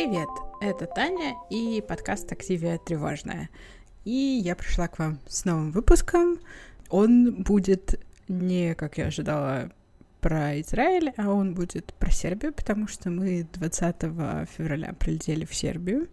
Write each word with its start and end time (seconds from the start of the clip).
Привет, 0.00 0.28
это 0.60 0.86
Таня 0.86 1.34
и 1.50 1.82
подкаст 1.82 2.30
«Активия 2.30 2.78
тревожная». 2.78 3.50
И 4.04 4.40
я 4.44 4.54
пришла 4.54 4.86
к 4.86 5.00
вам 5.00 5.18
с 5.26 5.44
новым 5.44 5.72
выпуском. 5.72 6.38
Он 6.88 7.42
будет 7.42 8.00
не, 8.28 8.76
как 8.76 8.96
я 8.96 9.06
ожидала, 9.06 9.72
про 10.20 10.60
Израиль, 10.60 11.12
а 11.16 11.30
он 11.32 11.52
будет 11.52 11.92
про 11.94 12.12
Сербию, 12.12 12.52
потому 12.52 12.86
что 12.86 13.10
мы 13.10 13.48
20 13.54 13.96
февраля 14.56 14.92
прилетели 14.92 15.44
в 15.44 15.52
Сербию. 15.52 16.06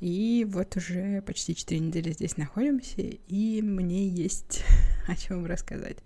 И 0.00 0.46
вот 0.48 0.74
уже 0.78 1.20
почти 1.20 1.54
4 1.54 1.80
недели 1.80 2.12
здесь 2.12 2.38
находимся, 2.38 3.02
и 3.02 3.60
мне 3.60 4.08
есть 4.08 4.64
о 5.06 5.16
чем 5.16 5.44
рассказать. 5.44 5.98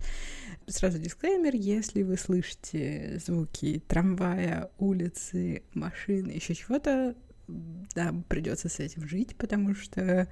Сразу 0.69 0.99
дисклеймер, 0.99 1.55
если 1.55 2.03
вы 2.03 2.17
слышите 2.17 3.21
звуки 3.25 3.81
трамвая, 3.87 4.69
улицы, 4.77 5.63
машины, 5.73 6.31
еще 6.31 6.55
чего-то, 6.55 7.15
да, 7.47 8.13
придется 8.27 8.67
с 8.67 8.79
этим 8.79 9.07
жить, 9.07 9.37
потому 9.37 9.73
что 9.75 10.27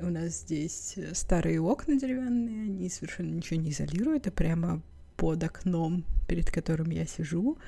у 0.00 0.06
нас 0.06 0.40
здесь 0.40 0.96
старые 1.12 1.60
окна 1.60 1.96
деревянные, 1.96 2.62
они 2.62 2.88
совершенно 2.88 3.34
ничего 3.34 3.60
не 3.60 3.70
изолируют, 3.70 4.26
а 4.26 4.30
прямо 4.30 4.82
под 5.18 5.44
окном, 5.44 6.06
перед 6.26 6.50
которым 6.50 6.88
я 6.88 7.04
сижу, 7.04 7.58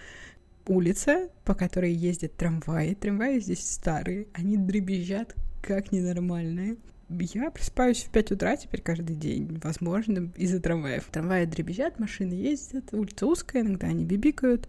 улица, 0.67 1.29
по 1.45 1.55
которой 1.55 1.93
ездят 1.93 2.35
трамваи. 2.35 2.95
Трамваи 2.95 3.41
здесь 3.41 3.71
старые, 3.71 4.29
они 4.33 4.57
дребезжат 4.57 5.35
как 5.61 5.93
ненормальные. 5.93 6.77
Я 7.19 7.51
просыпаюсь 7.51 8.05
в 8.05 8.11
5 8.11 8.33
утра 8.33 8.57
теперь 8.57 8.83
каждый 8.83 9.17
день, 9.17 9.59
возможно, 9.63 10.31
из-за 10.37 10.61
трамваев. 10.61 11.05
Трамваи 11.11 11.45
дребезжат, 11.45 11.99
машины 11.99 12.35
ездят, 12.35 12.95
улица 12.95 13.27
узкая, 13.27 13.63
иногда 13.63 13.89
они 13.89 14.05
бибикают. 14.05 14.69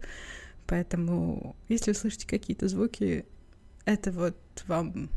Поэтому, 0.66 1.54
если 1.68 1.92
вы 1.92 1.96
слышите 1.96 2.26
какие-то 2.26 2.66
звуки, 2.66 3.26
это 3.84 4.10
вот 4.10 4.36
вам 4.66 5.08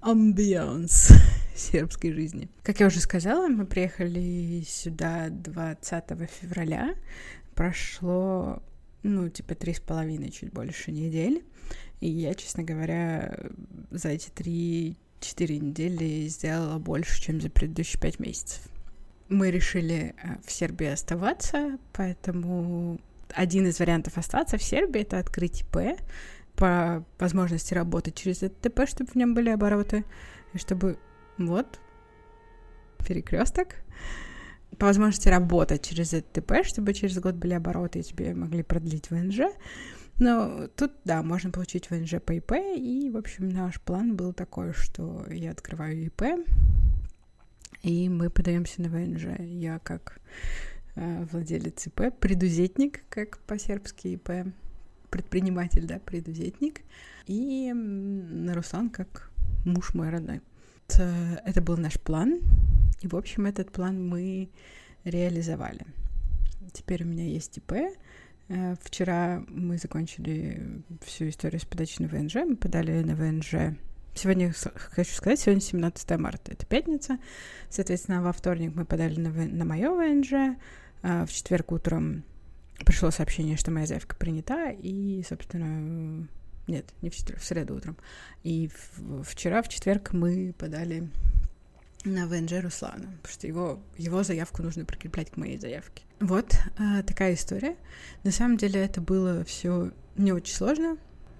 амбианс 0.00 1.08
сербской 1.56 2.12
жизни. 2.12 2.48
Как 2.62 2.78
я 2.78 2.86
уже 2.86 3.00
сказала, 3.00 3.48
мы 3.48 3.66
приехали 3.66 4.62
сюда 4.66 5.30
20 5.30 6.04
февраля. 6.30 6.94
Прошло, 7.56 8.62
ну, 9.02 9.28
типа, 9.28 9.56
три 9.56 9.74
с 9.74 9.80
половиной, 9.80 10.30
чуть 10.30 10.52
больше 10.52 10.92
недель. 10.92 11.44
И 12.00 12.08
я, 12.08 12.34
честно 12.34 12.62
говоря, 12.62 13.36
за 13.90 14.10
эти 14.10 14.30
три 14.30 14.96
четыре 15.20 15.58
недели 15.58 16.26
сделала 16.26 16.78
больше, 16.78 17.20
чем 17.20 17.40
за 17.40 17.50
предыдущие 17.50 18.00
пять 18.00 18.18
месяцев. 18.18 18.62
Мы 19.28 19.50
решили 19.50 20.14
э, 20.22 20.36
в 20.44 20.50
Сербии 20.50 20.86
оставаться, 20.86 21.78
поэтому 21.92 23.00
один 23.34 23.66
из 23.66 23.78
вариантов 23.78 24.18
остаться 24.18 24.58
в 24.58 24.62
Сербии— 24.62 25.00
это 25.02 25.18
открыть 25.18 25.62
ИП, 25.62 26.00
по 26.56 27.04
возможности 27.18 27.74
работать 27.74 28.16
через 28.16 28.42
этот 28.42 28.60
ТП, 28.60 28.86
чтобы 28.86 29.10
в 29.10 29.14
нем 29.14 29.34
были 29.34 29.50
обороты, 29.50 30.04
и 30.52 30.58
чтобы 30.58 30.98
вот 31.38 31.80
перекресток, 33.06 33.76
по 34.78 34.86
возможности 34.86 35.28
работать 35.28 35.86
через 35.88 36.12
этот 36.12 36.32
ТП, 36.32 36.64
чтобы 36.64 36.94
через 36.94 37.18
год 37.18 37.34
были 37.34 37.54
обороты 37.54 38.00
и 38.00 38.02
тебе 38.02 38.34
могли 38.34 38.62
продлить 38.62 39.10
ВНЖ. 39.10 39.40
Но 40.20 40.68
тут, 40.76 40.92
да, 41.06 41.22
можно 41.22 41.50
получить 41.50 41.90
ВНЖ 41.90 42.16
по 42.24 42.32
ИП, 42.32 42.52
и, 42.76 43.08
в 43.10 43.16
общем, 43.16 43.48
наш 43.48 43.80
план 43.80 44.16
был 44.16 44.34
такой, 44.34 44.74
что 44.74 45.24
я 45.30 45.50
открываю 45.50 46.04
ИП, 46.04 46.46
и 47.82 48.10
мы 48.10 48.28
подаемся 48.28 48.82
на 48.82 48.90
ВНЖ. 48.90 49.38
Я 49.38 49.78
как 49.78 50.20
э, 50.94 51.24
владелец 51.32 51.86
ИП, 51.86 52.12
предузетник, 52.20 53.00
как 53.08 53.38
по-сербски 53.38 54.08
ИП, 54.08 54.52
предприниматель, 55.08 55.86
да, 55.86 55.98
предузетник, 55.98 56.82
и 57.26 57.72
Руслан 58.54 58.90
как 58.90 59.30
муж 59.64 59.94
мой 59.94 60.10
родной. 60.10 60.42
Это 60.88 61.62
был 61.62 61.78
наш 61.78 61.98
план, 61.98 62.40
и, 63.00 63.08
в 63.08 63.16
общем, 63.16 63.46
этот 63.46 63.72
план 63.72 64.06
мы 64.06 64.50
реализовали. 65.04 65.86
Теперь 66.74 67.04
у 67.04 67.06
меня 67.06 67.24
есть 67.24 67.56
ИП, 67.56 67.72
Э, 67.72 67.94
вчера 68.82 69.44
мы 69.48 69.78
закончили 69.78 70.82
всю 71.02 71.28
историю 71.28 71.60
с 71.60 71.64
подачей 71.64 72.04
на 72.04 72.08
ВНЖ. 72.08 72.34
Мы 72.46 72.56
подали 72.56 73.02
на 73.02 73.14
ВНЖ. 73.14 73.76
Сегодня, 74.14 74.52
хочу 74.74 75.14
сказать, 75.14 75.38
сегодня 75.38 75.62
17 75.62 76.18
марта, 76.18 76.52
это 76.52 76.66
пятница. 76.66 77.18
Соответственно, 77.68 78.22
во 78.22 78.32
вторник 78.32 78.72
мы 78.74 78.84
подали 78.84 79.20
на, 79.20 79.30
на 79.30 79.64
мое 79.64 79.90
ВНЖ. 79.90 80.56
А 81.02 81.24
в 81.26 81.32
четверг 81.32 81.72
утром 81.72 82.24
пришло 82.84 83.10
сообщение, 83.10 83.56
что 83.56 83.70
моя 83.70 83.86
заявка 83.86 84.16
принята. 84.16 84.70
И, 84.70 85.22
собственно, 85.28 86.26
нет, 86.66 86.86
не 87.02 87.10
в 87.10 87.14
четверг, 87.14 87.40
в 87.40 87.44
среду 87.44 87.76
утром. 87.76 87.96
И 88.42 88.70
вчера, 89.24 89.62
в 89.62 89.68
четверг, 89.68 90.12
мы 90.12 90.54
подали 90.58 91.08
на 92.04 92.26
ВНЖ 92.26 92.62
Руслана, 92.62 93.16
потому 93.22 93.32
что 93.32 93.46
его, 93.46 93.80
его 93.96 94.22
заявку 94.22 94.62
нужно 94.62 94.84
прикреплять 94.84 95.30
к 95.30 95.36
моей 95.36 95.58
заявке. 95.58 96.02
Вот 96.20 96.54
э, 96.78 97.02
такая 97.02 97.34
история. 97.34 97.76
На 98.24 98.30
самом 98.30 98.58
деле 98.58 98.84
это 98.84 99.00
было 99.00 99.42
все 99.44 99.90
не 100.16 100.32
очень 100.32 100.54
сложно. 100.54 100.98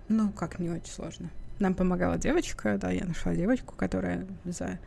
Ну, 0.09 0.33
как 0.33 0.59
не 0.59 0.71
очень 0.71 0.91
сложно. 0.91 1.31
Нам 1.59 1.75
помогала 1.75 2.17
девочка, 2.17 2.79
да, 2.79 2.91
я 2.91 3.05
нашла 3.05 3.35
девочку, 3.35 3.77
которая 3.77 4.27
за 4.45 4.79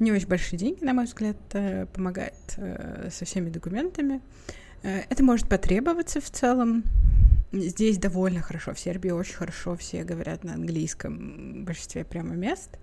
не 0.00 0.12
очень 0.12 0.26
большие 0.26 0.58
деньги, 0.58 0.84
на 0.84 0.92
мой 0.92 1.04
взгляд, 1.04 1.36
э, 1.52 1.86
помогает 1.86 2.34
э, 2.56 3.10
со 3.12 3.24
всеми 3.24 3.50
документами. 3.50 4.20
Э, 4.82 5.02
это 5.08 5.22
может 5.22 5.48
потребоваться 5.48 6.20
в 6.20 6.30
целом. 6.30 6.82
Здесь 7.52 7.98
довольно 7.98 8.42
хорошо, 8.42 8.74
в 8.74 8.78
Сербии 8.80 9.10
очень 9.10 9.34
хорошо, 9.34 9.76
все 9.76 10.02
говорят 10.04 10.44
на 10.44 10.54
английском 10.54 11.62
в 11.62 11.64
большинстве 11.64 12.04
прямо 12.04 12.34
мест, 12.34 12.78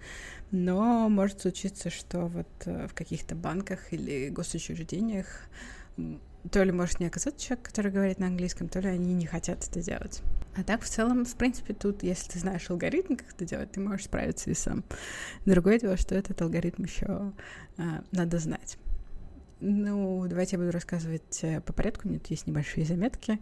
но 0.51 1.07
может 1.07 1.41
случиться, 1.41 1.89
что 1.91 2.25
вот 2.25 2.47
в 2.65 2.93
каких-то 2.95 3.35
банках 3.35 3.93
или 3.93 4.29
госучреждениях 4.29 5.27
то 6.51 6.63
ли 6.63 6.71
может 6.71 6.99
не 6.99 7.07
оказаться 7.07 7.45
человек, 7.45 7.65
который 7.65 7.91
говорит 7.91 8.19
на 8.19 8.27
английском, 8.27 8.67
то 8.67 8.79
ли 8.79 8.89
они 8.89 9.13
не 9.13 9.25
хотят 9.25 9.67
это 9.67 9.81
делать. 9.81 10.21
А 10.55 10.63
так, 10.63 10.81
в 10.83 10.89
целом, 10.89 11.25
в 11.25 11.35
принципе, 11.35 11.73
тут, 11.73 12.03
если 12.03 12.31
ты 12.31 12.39
знаешь 12.39 12.69
алгоритм, 12.69 13.15
как 13.15 13.33
это 13.33 13.45
делать, 13.45 13.71
ты 13.71 13.79
можешь 13.79 14.05
справиться 14.05 14.49
и 14.49 14.53
сам. 14.53 14.83
Другое 15.45 15.79
дело, 15.79 15.97
что 15.97 16.15
этот 16.15 16.41
алгоритм 16.41 16.83
еще 16.83 17.33
а, 17.77 18.03
надо 18.11 18.37
знать. 18.39 18.77
Ну, 19.59 20.25
давайте 20.27 20.55
я 20.55 20.59
буду 20.59 20.71
рассказывать 20.71 21.39
э, 21.43 21.61
по 21.61 21.73
порядку. 21.73 22.03
У 22.05 22.09
меня 22.09 22.19
тут 22.19 22.29
есть 22.29 22.45
небольшие 22.45 22.85
заметки. 22.85 23.39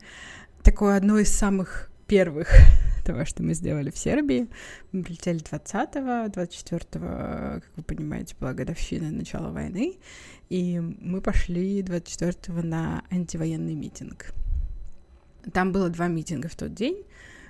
Такое 0.62 0.96
одно 0.96 1.18
из 1.18 1.30
самых 1.30 1.92
первых 2.08 2.50
того, 3.04 3.26
что 3.26 3.44
мы 3.44 3.54
сделали 3.54 3.90
в 3.90 3.98
Сербии. 3.98 4.48
Мы 4.92 5.04
прилетели 5.04 5.42
20-го, 5.42 6.32
24-го, 6.32 7.62
как 7.62 7.72
вы 7.76 7.84
понимаете, 7.84 8.36
была 8.40 8.54
годовщина 8.54 9.12
начала 9.12 9.52
войны, 9.52 9.98
и 10.50 10.80
мы 10.80 11.22
пошли 11.22 11.82
24-го 11.82 12.62
на 12.62 13.04
антивоенный 13.12 13.76
митинг. 13.76 14.34
Там 15.52 15.72
было 15.72 15.90
два 15.90 16.08
митинга 16.08 16.48
в 16.48 16.56
тот 16.56 16.74
день, 16.74 17.04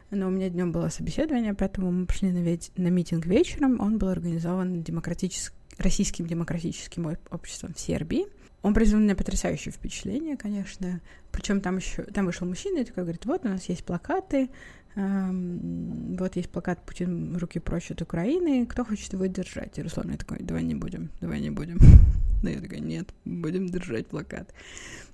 но 0.09 0.27
у 0.27 0.31
меня 0.31 0.49
днем 0.49 0.71
было 0.71 0.89
собеседование, 0.89 1.53
поэтому 1.53 1.91
мы 1.91 2.05
пошли 2.05 2.31
на, 2.31 2.39
ведь, 2.39 2.71
на 2.75 2.87
митинг 2.87 3.25
вечером. 3.25 3.79
Он 3.79 3.97
был 3.97 4.09
организован 4.09 4.81
демократическим 4.81 5.55
Российским 5.77 6.27
демократическим 6.27 7.17
обществом 7.31 7.73
в 7.73 7.79
Сербии. 7.79 8.27
Он 8.63 8.73
произвел 8.73 8.99
на 8.99 9.03
меня 9.03 9.15
потрясающее 9.15 9.73
впечатление, 9.73 10.37
конечно. 10.37 11.01
Причем 11.31 11.59
там 11.59 11.77
еще 11.77 12.03
там 12.03 12.25
вышел 12.25 12.47
мужчина 12.47 12.79
и 12.79 12.85
такой 12.85 13.03
говорит: 13.03 13.25
вот 13.25 13.45
у 13.45 13.49
нас 13.49 13.67
есть 13.67 13.83
плакаты, 13.83 14.49
эм, 14.95 16.15
вот 16.17 16.37
есть 16.37 16.49
плакат 16.49 16.83
Путин 16.85 17.35
руки 17.35 17.59
прочь 17.59 17.91
от 17.91 18.01
Украины, 18.01 18.65
кто 18.65 18.85
хочет 18.85 19.11
его 19.11 19.25
держать? 19.25 19.77
И 19.77 19.81
Руслан 19.83 20.11
я 20.11 20.17
такой, 20.17 20.39
давай 20.39 20.63
не 20.63 20.75
будем, 20.75 21.11
давай 21.19 21.41
не 21.41 21.49
будем. 21.49 21.77
Но 22.41 22.49
я 22.49 22.61
такая, 22.61 22.79
нет, 22.79 23.13
будем 23.25 23.67
держать 23.67 24.07
плакат. 24.07 24.53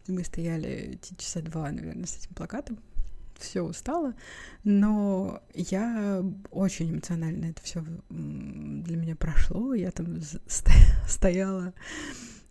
И 0.06 0.12
мы 0.12 0.24
стояли 0.24 1.00
часа 1.18 1.42
два, 1.42 1.72
наверное, 1.72 2.06
с 2.06 2.18
этим 2.18 2.36
плакатом. 2.36 2.78
Все 3.38 3.62
устала, 3.62 4.16
но 4.66 5.42
я 5.54 6.22
очень 6.52 6.92
эмоционально 6.92 7.46
это 7.46 7.62
все 7.64 7.82
для 8.10 8.98
меня 8.98 9.16
прошло. 9.16 9.74
Я 9.74 9.92
там 9.92 10.20
стояла 11.08 11.74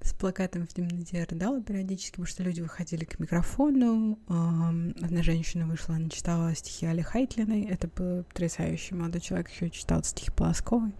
с 0.08 0.14
плакатом 0.14 0.66
в 0.66 0.72
темноте 0.72 1.24
рыдала 1.24 1.62
периодически, 1.62 2.12
потому 2.12 2.26
что 2.26 2.42
люди 2.42 2.60
выходили 2.60 3.04
к 3.04 3.18
микрофону. 3.18 4.18
Одна 4.26 5.22
женщина 5.22 5.66
вышла, 5.66 5.96
она 5.96 6.08
читала 6.08 6.54
стихи 6.54 6.86
Али 6.86 7.02
Хайтлиной. 7.02 7.64
Это 7.64 7.88
было 7.88 8.22
потрясающе. 8.22 8.94
Молодой 8.94 9.20
человек 9.20 9.50
еще 9.50 9.70
читал 9.70 10.02
стихи 10.02 10.30
Полосковой. 10.30 10.92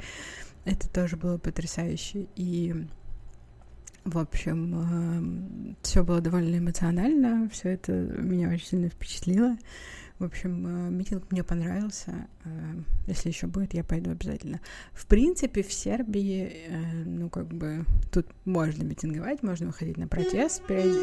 Это 0.64 0.88
тоже 0.88 1.16
было 1.16 1.38
потрясающе. 1.38 2.26
И 2.36 2.74
в 4.04 4.18
общем, 4.18 5.76
все 5.82 6.04
было 6.04 6.20
довольно 6.20 6.58
эмоционально, 6.58 7.48
все 7.50 7.70
это 7.70 7.92
меня 7.92 8.48
очень 8.48 8.66
сильно 8.66 8.88
впечатлило. 8.88 9.56
В 10.18 10.24
общем, 10.24 10.66
э, 10.66 10.90
митинг 10.90 11.30
мне 11.30 11.44
понравился. 11.44 12.26
Э, 12.44 12.74
если 13.06 13.28
еще 13.28 13.46
будет, 13.46 13.72
я 13.74 13.84
пойду 13.84 14.10
обязательно. 14.10 14.60
В 14.92 15.06
принципе, 15.06 15.62
в 15.62 15.72
Сербии, 15.72 16.66
э, 16.66 17.04
ну, 17.04 17.30
как 17.30 17.46
бы, 17.46 17.84
тут 18.10 18.26
можно 18.44 18.82
митинговать, 18.82 19.42
можно 19.42 19.66
выходить 19.66 19.96
на 19.96 20.08
протест. 20.08 20.66
Периоди... 20.66 20.98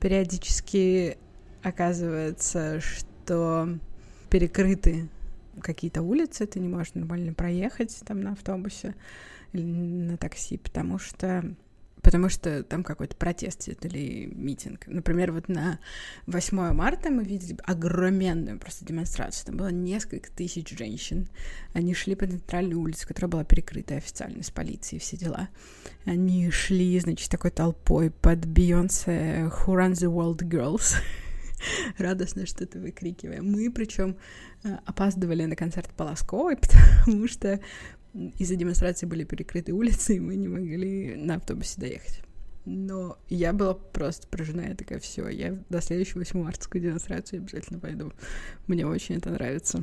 Периодически 0.00 1.18
оказывается, 1.62 2.80
что 2.80 3.78
перекрыты 4.30 5.08
какие-то 5.60 6.02
улицы, 6.02 6.46
ты 6.46 6.58
не 6.58 6.68
можешь 6.68 6.94
нормально 6.94 7.34
проехать 7.34 8.00
там 8.06 8.22
на 8.22 8.32
автобусе 8.32 8.94
или 9.52 9.62
на 9.62 10.16
такси, 10.16 10.56
потому 10.56 10.98
что 10.98 11.54
потому 12.02 12.28
что 12.28 12.62
там 12.62 12.82
какой-то 12.82 13.16
протест 13.16 13.68
или 13.68 14.26
митинг. 14.26 14.86
Например, 14.86 15.32
вот 15.32 15.48
на 15.48 15.78
8 16.26 16.72
марта 16.72 17.10
мы 17.10 17.24
видели 17.24 17.58
огроменную 17.64 18.58
просто 18.58 18.84
демонстрацию. 18.84 19.46
Там 19.46 19.56
было 19.56 19.68
несколько 19.68 20.30
тысяч 20.30 20.70
женщин. 20.70 21.28
Они 21.72 21.94
шли 21.94 22.14
по 22.14 22.26
центральной 22.26 22.74
улице, 22.74 23.06
которая 23.06 23.30
была 23.30 23.44
перекрыта 23.44 23.96
официально 23.96 24.42
с 24.42 24.50
полицией, 24.50 25.00
все 25.00 25.16
дела. 25.16 25.48
Они 26.04 26.50
шли, 26.50 26.98
значит, 27.00 27.30
такой 27.30 27.50
толпой 27.50 28.10
под 28.10 28.46
Бейонсе 28.46 29.50
«Who 29.50 29.74
runs 29.74 30.00
the 30.00 30.12
world 30.12 30.38
girls?» 30.48 30.96
радостно 31.98 32.46
что-то 32.46 32.78
выкрикивая. 32.78 33.42
Мы, 33.42 33.70
причем, 33.70 34.16
э, 34.64 34.76
опаздывали 34.86 35.44
на 35.44 35.56
концерт 35.56 35.90
Полосковой, 35.96 36.56
потому 37.04 37.28
что 37.28 37.60
из-за 38.38 38.56
демонстрации 38.56 39.06
были 39.06 39.24
перекрыты 39.24 39.72
улицы, 39.72 40.16
и 40.16 40.20
мы 40.20 40.36
не 40.36 40.48
могли 40.48 41.16
на 41.16 41.36
автобусе 41.36 41.80
доехать. 41.80 42.22
Но 42.66 43.18
я 43.28 43.52
была 43.52 43.74
просто 43.74 44.26
поражена, 44.28 44.60
я 44.60 44.74
такая, 44.74 44.98
все, 45.00 45.28
я 45.28 45.58
до 45.70 45.80
следующего 45.80 46.18
8 46.18 46.42
мартскую 46.42 46.82
демонстрацию 46.82 47.40
обязательно 47.40 47.78
пойду. 47.78 48.12
Мне 48.66 48.86
очень 48.86 49.16
это 49.16 49.30
нравится. 49.30 49.82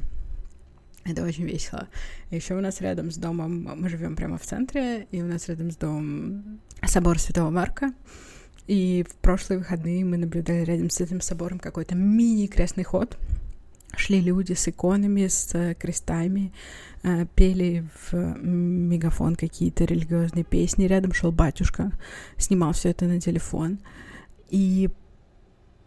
Это 1.04 1.24
очень 1.24 1.46
весело. 1.46 1.88
Еще 2.32 2.54
у 2.56 2.62
нас 2.62 2.82
рядом 2.82 3.12
с 3.12 3.18
домом, 3.18 3.64
мы 3.76 3.90
живем 3.90 4.16
прямо 4.16 4.38
в 4.38 4.46
центре, 4.46 5.08
и 5.12 5.22
у 5.22 5.26
нас 5.26 5.48
рядом 5.48 5.72
с 5.72 5.78
домом 5.78 6.60
собор 6.86 7.18
Святого 7.18 7.50
Марка. 7.50 7.94
И 8.68 9.06
в 9.10 9.16
прошлые 9.16 9.60
выходные 9.60 10.04
мы 10.04 10.18
наблюдали 10.18 10.66
рядом 10.66 10.90
с 10.90 11.00
этим 11.00 11.22
собором 11.22 11.60
какой-то 11.60 11.96
мини-крестный 11.96 12.84
ход. 12.84 13.18
Шли 13.98 14.22
люди 14.22 14.54
с 14.54 14.68
иконами, 14.68 15.28
с 15.28 15.54
э, 15.56 15.74
крестами, 15.74 16.54
э, 17.04 17.26
пели 17.36 17.90
в 18.10 18.14
мегафон 18.42 19.36
какие-то 19.36 19.86
религиозные 19.86 20.44
песни. 20.44 20.86
Рядом 20.86 21.14
шел 21.14 21.32
батюшка, 21.32 21.92
снимал 22.38 22.74
все 22.74 22.90
это 22.90 23.06
на 23.06 23.20
телефон. 23.20 23.80
И 24.50 24.90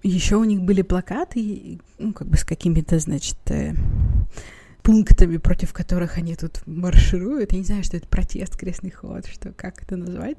еще 0.03 0.37
у 0.37 0.45
них 0.45 0.63
были 0.63 0.83
плакаты, 0.83 1.79
ну, 1.99 2.13
как 2.13 2.29
бы 2.29 2.37
с 2.37 2.45
какими-то, 2.45 2.99
значит, 2.99 3.39
э, 3.51 3.75
пунктами, 4.83 5.37
против 5.37 5.73
которых 5.73 6.19
они 6.19 6.35
тут 6.35 6.67
маршируют. 6.67 7.53
Я 7.53 7.59
не 7.59 7.65
знаю, 7.65 7.85
что 7.85 7.97
это 7.97 8.09
протест, 8.09 8.57
крестный 8.57 8.91
ход, 8.91 9.27
что 9.27 9.53
как 9.53 9.83
это 9.83 9.97
назвать. 9.97 10.39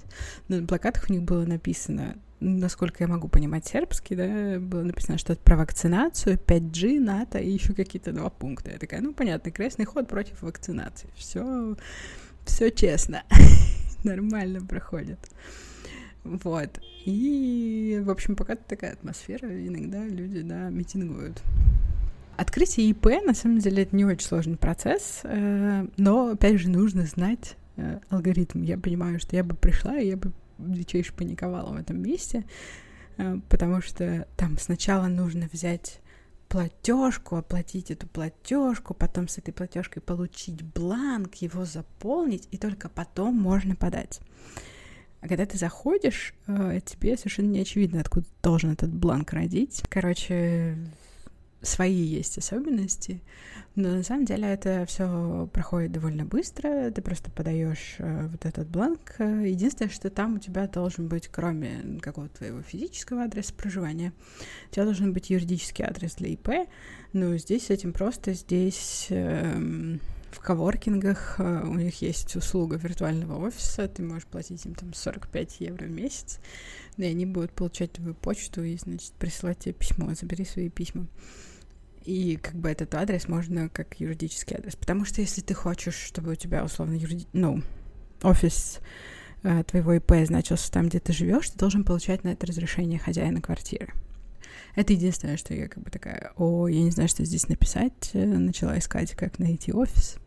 Но 0.50 0.59
на 0.59 0.67
плакатах 0.67 1.06
у 1.09 1.13
них 1.13 1.24
было 1.24 1.45
написано 1.45 2.17
насколько 2.41 3.03
я 3.03 3.07
могу 3.07 3.27
понимать 3.27 3.65
сербский, 3.65 4.15
да, 4.15 4.59
было 4.59 4.81
написано 4.81 5.17
что-то 5.17 5.41
про 5.41 5.55
вакцинацию, 5.55 6.38
5G, 6.38 6.99
НАТО 6.99 7.38
и 7.38 7.51
еще 7.51 7.73
какие-то 7.73 8.11
два 8.11 8.29
пункта. 8.29 8.71
Я 8.71 8.77
такая, 8.77 9.01
ну, 9.01 9.13
понятно, 9.13 9.51
крестный 9.51 9.85
ход 9.85 10.07
против 10.07 10.41
вакцинации. 10.41 11.09
Все, 11.15 11.75
все 12.45 12.71
честно. 12.71 13.23
Нормально 14.03 14.61
проходит. 14.61 15.19
Вот. 16.23 16.79
И, 17.05 18.01
в 18.03 18.09
общем, 18.09 18.35
пока 18.35 18.55
такая 18.55 18.93
атмосфера, 18.93 19.47
иногда 19.47 20.03
люди, 20.03 20.41
да, 20.41 20.69
митингуют. 20.69 21.41
Открытие 22.38 22.89
ИП, 22.89 23.07
на 23.23 23.35
самом 23.35 23.59
деле, 23.59 23.83
это 23.83 23.95
не 23.95 24.05
очень 24.05 24.25
сложный 24.25 24.57
процесс, 24.57 25.21
э, 25.23 25.85
но, 25.97 26.29
опять 26.29 26.59
же, 26.59 26.69
нужно 26.69 27.05
знать 27.05 27.55
э, 27.77 27.99
алгоритм. 28.09 28.63
Я 28.63 28.77
понимаю, 28.77 29.19
что 29.19 29.35
я 29.35 29.43
бы 29.43 29.55
пришла, 29.55 29.99
и 29.99 30.07
я 30.07 30.17
бы 30.17 30.31
дичайше 30.62 31.13
паниковала 31.13 31.72
в 31.72 31.78
этом 31.78 32.02
месте, 32.02 32.46
э, 33.18 33.40
потому 33.50 33.81
что 33.81 34.28
там 34.38 34.58
сначала 34.58 35.08
нужно 35.08 35.50
взять 35.52 36.00
платежку, 36.48 37.38
оплатить 37.38 37.92
эту 37.92 38.08
платежку, 38.08 38.94
потом 38.94 39.28
с 39.30 39.38
этой 39.38 39.54
платежкой 39.54 40.02
получить 40.02 40.62
бланк, 40.62 41.36
его 41.36 41.63
заполнить, 41.63 42.48
и 42.52 42.58
только 42.58 42.90
потом 42.90 43.36
можно 43.36 43.75
подать. 43.75 44.19
А 45.22 45.28
когда 45.28 45.46
ты 45.46 45.58
заходишь, 45.58 46.34
э, 46.48 46.80
тебе 46.84 47.16
совершенно 47.16 47.52
не 47.52 47.62
очевидно, 47.62 48.02
откуда 48.02 48.25
должен 48.44 48.72
этот 48.72 48.92
бланк 48.94 49.31
родить. 49.34 49.84
Короче, 49.88 50.78
свои 51.62 52.04
есть 52.04 52.38
особенности, 52.38 53.22
но 53.75 53.90
на 53.96 54.04
самом 54.04 54.25
деле 54.25 54.48
это 54.48 54.86
все 54.86 55.50
проходит 55.54 55.94
довольно 55.94 56.25
быстро. 56.25 56.92
Ты 56.92 57.02
просто 57.02 57.31
подаешь 57.31 57.96
э, 58.00 58.28
вот 58.28 58.46
этот 58.46 58.68
бланк. 58.68 59.16
Единственное, 59.19 59.90
что 59.90 60.10
там 60.10 60.36
у 60.36 60.40
тебя 60.40 60.68
должен 60.68 61.08
быть, 61.08 61.30
кроме 61.30 62.00
какого-то 62.02 62.40
твоего 62.40 62.62
физического 62.62 63.24
адреса 63.24 63.54
проживания, 63.54 64.12
у 64.69 64.74
тебя 64.74 64.84
должен 64.84 65.13
быть 65.13 65.30
юридический 65.30 65.86
адрес 65.86 66.16
для 66.16 66.30
ИП. 66.30 66.68
Но 67.13 67.38
здесь 67.38 67.68
с 67.68 67.69
этим 67.69 67.94
просто. 67.94 68.34
Здесь 68.34 69.08
э, 69.10 69.98
в 70.31 70.40
коворкингах 70.40 71.36
э, 71.40 71.63
у 71.63 71.75
них 71.75 72.02
есть 72.02 72.36
услуга 72.36 72.75
виртуального 72.75 73.38
офиса. 73.46 73.88
Ты 73.88 74.04
можешь 74.04 74.25
платить 74.25 74.66
им 74.66 74.75
там 74.75 74.94
45 74.94 75.62
евро 75.62 75.86
в 75.86 75.92
месяц. 75.92 76.40
И 76.98 77.04
они 77.06 77.25
будут 77.25 77.52
получать 77.52 77.94
твою 77.94 78.16
почту 78.16 78.63
и, 78.63 78.75
значит, 78.75 79.13
присылать 79.13 79.60
тебе 79.60 79.74
письмо. 79.74 80.13
Забери 80.13 80.44
свои 80.44 80.68
письма. 80.68 81.08
И 82.03 82.38
как 82.38 82.56
бы 82.56 82.69
этот 82.69 82.95
адрес 82.95 83.27
можно 83.27 83.69
как 83.69 84.00
юридический 84.00 84.56
адрес. 84.56 84.75
Потому 84.75 85.06
что 85.06 85.21
если 85.21 85.42
ты 85.42 85.53
хочешь, 85.53 85.95
чтобы 85.95 86.31
у 86.31 86.36
тебя 86.36 86.63
условно 86.63 86.94
юриди... 86.94 87.27
ну, 87.33 87.62
офис 88.24 88.80
э, 89.44 89.63
твоего 89.63 89.94
ИП 89.94 90.13
значился 90.25 90.71
там, 90.71 90.89
где 90.89 91.00
ты 91.00 91.13
живешь, 91.13 91.50
ты 91.50 91.57
должен 91.57 91.83
получать 91.83 92.24
на 92.24 92.30
это 92.30 92.48
разрешение 92.48 93.00
хозяина 93.00 93.42
квартиры. 93.42 93.94
Это 94.75 94.94
единственное, 94.94 95.38
что 95.38 95.53
я 95.53 95.68
как 95.68 95.83
бы 95.83 95.89
такая, 95.89 96.31
о, 96.38 96.68
я 96.68 96.81
не 96.81 96.92
знаю, 96.92 97.09
что 97.09 97.25
здесь 97.25 97.48
написать, 97.50 98.12
э, 98.13 98.25
начала 98.25 98.77
искать, 98.80 99.12
как 99.15 99.39
найти 99.39 99.71
офис. 99.71 100.18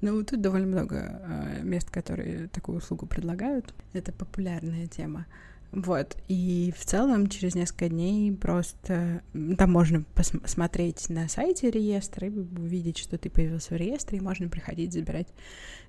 Но 0.00 0.20
тут 0.24 0.40
довольно 0.40 0.66
много 0.66 1.22
э, 1.22 1.62
мест, 1.62 1.90
которые 1.90 2.48
такую 2.48 2.78
услугу 2.78 3.06
предлагают. 3.06 3.72
Это 3.92 4.12
популярная 4.12 4.86
тема. 4.88 5.26
Вот, 5.72 6.18
и 6.28 6.70
в 6.76 6.84
целом 6.84 7.28
через 7.28 7.54
несколько 7.54 7.88
дней 7.88 8.30
просто 8.30 9.22
там 9.56 9.72
можно 9.72 10.04
посмотреть 10.14 11.08
на 11.08 11.30
сайте 11.30 11.70
реестра 11.70 12.28
и 12.28 12.30
увидеть, 12.30 12.98
что 12.98 13.16
ты 13.16 13.30
появился 13.30 13.72
в 13.72 13.78
реестре, 13.78 14.18
и 14.18 14.20
можно 14.20 14.50
приходить 14.50 14.92
забирать 14.92 15.28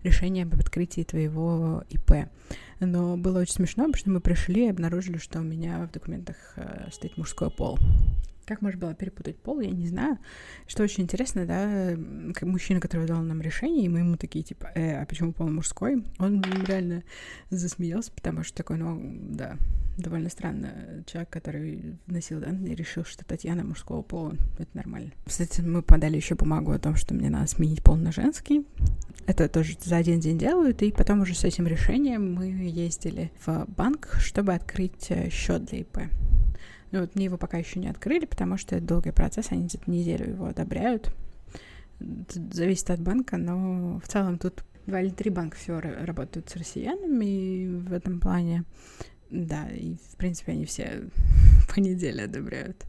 решение 0.01 0.45
об 0.45 0.55
открытии 0.55 1.03
твоего 1.03 1.83
ИП. 1.89 2.29
Но 2.79 3.17
было 3.17 3.39
очень 3.39 3.55
смешно, 3.55 3.83
потому 3.83 3.99
что 3.99 4.09
мы 4.09 4.21
пришли 4.21 4.67
и 4.67 4.69
обнаружили, 4.69 5.17
что 5.17 5.39
у 5.39 5.43
меня 5.43 5.85
в 5.85 5.91
документах 5.91 6.37
э, 6.55 6.87
стоит 6.89 7.17
мужской 7.17 7.51
пол. 7.51 7.77
Как 8.45 8.61
можно 8.61 8.79
было 8.79 8.93
перепутать 8.93 9.37
пол, 9.37 9.59
я 9.59 9.69
не 9.69 9.87
знаю. 9.87 10.17
Что 10.67 10.83
очень 10.83 11.03
интересно, 11.03 11.45
да, 11.45 11.95
мужчина, 12.41 12.79
который 12.79 13.07
дал 13.07 13.21
нам 13.21 13.41
решение, 13.41 13.85
и 13.85 13.89
мы 13.89 13.99
ему 13.99 14.17
такие, 14.17 14.43
типа, 14.43 14.71
э, 14.75 15.01
а 15.01 15.05
почему 15.05 15.33
пол 15.33 15.49
мужской? 15.49 16.03
Он 16.19 16.43
реально 16.65 17.03
засмеялся, 17.49 18.11
потому 18.11 18.43
что 18.43 18.55
такой, 18.55 18.77
ну, 18.77 18.99
да, 19.29 19.57
довольно 19.97 20.29
странно. 20.29 21.03
Человек, 21.05 21.29
который 21.29 21.97
носил 22.07 22.39
данные, 22.39 22.75
решил, 22.75 23.05
что 23.05 23.25
Татьяна 23.25 23.63
мужского 23.63 24.01
пола. 24.01 24.35
Это 24.57 24.69
нормально. 24.73 25.11
Кстати, 25.25 25.61
мы 25.61 25.81
подали 25.81 26.15
еще 26.15 26.35
бумагу 26.35 26.71
о 26.71 26.79
том, 26.79 26.95
что 26.95 27.13
мне 27.13 27.29
надо 27.29 27.47
сменить 27.47 27.83
пол 27.83 27.95
на 27.95 28.11
женский. 28.11 28.65
Это 29.25 29.47
тоже 29.47 29.77
за 29.81 29.97
один 29.97 30.19
день 30.19 30.37
делают, 30.37 30.81
и 30.81 30.91
потом 30.91 31.21
уже 31.21 31.33
с 31.35 31.43
этим 31.43 31.67
решением 31.67 32.33
мы 32.33 32.47
ездили 32.47 33.31
в 33.45 33.65
банк, 33.67 34.15
чтобы 34.19 34.53
открыть 34.53 35.07
э, 35.09 35.29
счет 35.29 35.65
для 35.65 35.79
ИП. 35.79 35.99
Ну 36.93 37.01
вот 37.01 37.15
мне 37.15 37.25
его 37.25 37.37
пока 37.37 37.57
еще 37.57 37.79
не 37.79 37.87
открыли, 37.87 38.25
потому 38.25 38.55
что 38.55 38.75
это 38.75 38.85
долгий 38.85 39.09
процесс, 39.09 39.47
они 39.51 39.65
где-то 39.65 39.89
неделю 39.89 40.29
его 40.29 40.45
одобряют. 40.45 41.11
Тут 41.97 42.53
зависит 42.53 42.91
от 42.91 43.01
банка, 43.01 43.37
но 43.37 43.99
в 43.99 44.07
целом 44.07 44.37
тут 44.37 44.63
два 44.85 45.01
или 45.01 45.09
три 45.09 45.31
банка 45.31 45.57
все 45.57 45.79
работают 45.79 46.51
с 46.51 46.55
россиянами 46.55 47.79
в 47.79 47.93
этом 47.93 48.19
плане. 48.19 48.65
Да, 49.31 49.67
и 49.69 49.95
в 49.95 50.17
принципе 50.17 50.51
они 50.51 50.65
все 50.65 51.09
по 51.73 51.79
неделе 51.79 52.25
одобряют 52.25 52.85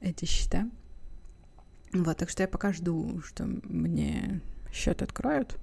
эти 0.00 0.24
счета. 0.24 0.66
Вот, 1.92 2.16
так 2.16 2.30
что 2.30 2.42
я 2.42 2.48
пока 2.48 2.72
жду, 2.72 3.20
что 3.20 3.44
мне 3.44 4.40
счет 4.72 5.02
откроют. 5.02 5.58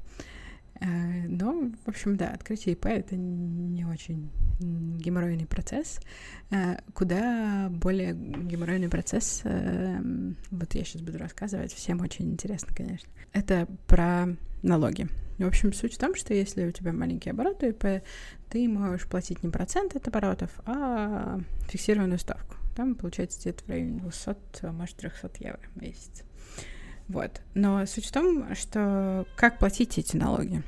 Э, 0.82 1.27
но, 1.27 1.72
в 1.86 1.88
общем, 1.88 2.17
да, 2.17 2.29
открытие 2.29 2.74
ИП— 2.74 2.86
это 2.88 3.15
не 3.15 3.86
очень 3.86 4.29
геморройный 4.60 5.46
процесс. 5.46 6.00
Э, 6.51 6.77
куда 6.94 7.70
более 7.70 8.13
геморройный 8.13 8.89
процесс, 8.89 9.41
э, 9.44 10.00
вот 10.51 10.75
я 10.75 10.84
сейчас 10.84 11.01
буду 11.01 11.17
рассказывать, 11.17 11.74
всем 11.74 12.01
очень 12.01 12.32
интересно, 12.32 12.74
конечно. 12.75 13.10
Это 13.34 13.67
про 13.88 14.27
налоги. 14.63 15.08
В 15.38 15.46
общем, 15.46 15.74
суть 15.74 15.96
в 15.96 15.98
том, 15.98 16.15
что 16.15 16.34
если 16.34 16.65
у 16.65 16.72
тебя 16.72 16.94
маленькие 16.94 17.32
обороты 17.32 17.70
ИП, 17.70 18.03
ты 18.50 18.67
можешь 18.70 19.08
платить 19.08 19.44
не 19.44 19.50
процент 19.50 19.96
от 19.96 20.08
оборотов, 20.08 20.50
а 20.65 21.39
фиксированную 21.70 22.20
ставку. 22.20 22.55
Там 22.75 22.96
получается 22.96 23.39
где-то 23.41 23.63
в 23.63 23.70
районе 23.70 24.00
200, 24.00 24.36
а 24.63 24.72
может, 24.72 24.98
300 24.98 25.32
евро 25.39 25.60
в 25.75 25.82
месяц. 25.82 26.24
Вот. 27.08 27.42
Но 27.54 27.86
суть 27.86 28.06
в 28.06 28.12
том, 28.12 28.56
что 28.56 29.26
как 29.36 29.60
платить 29.60 29.98
эти 29.98 30.16
налоги. 30.16 30.64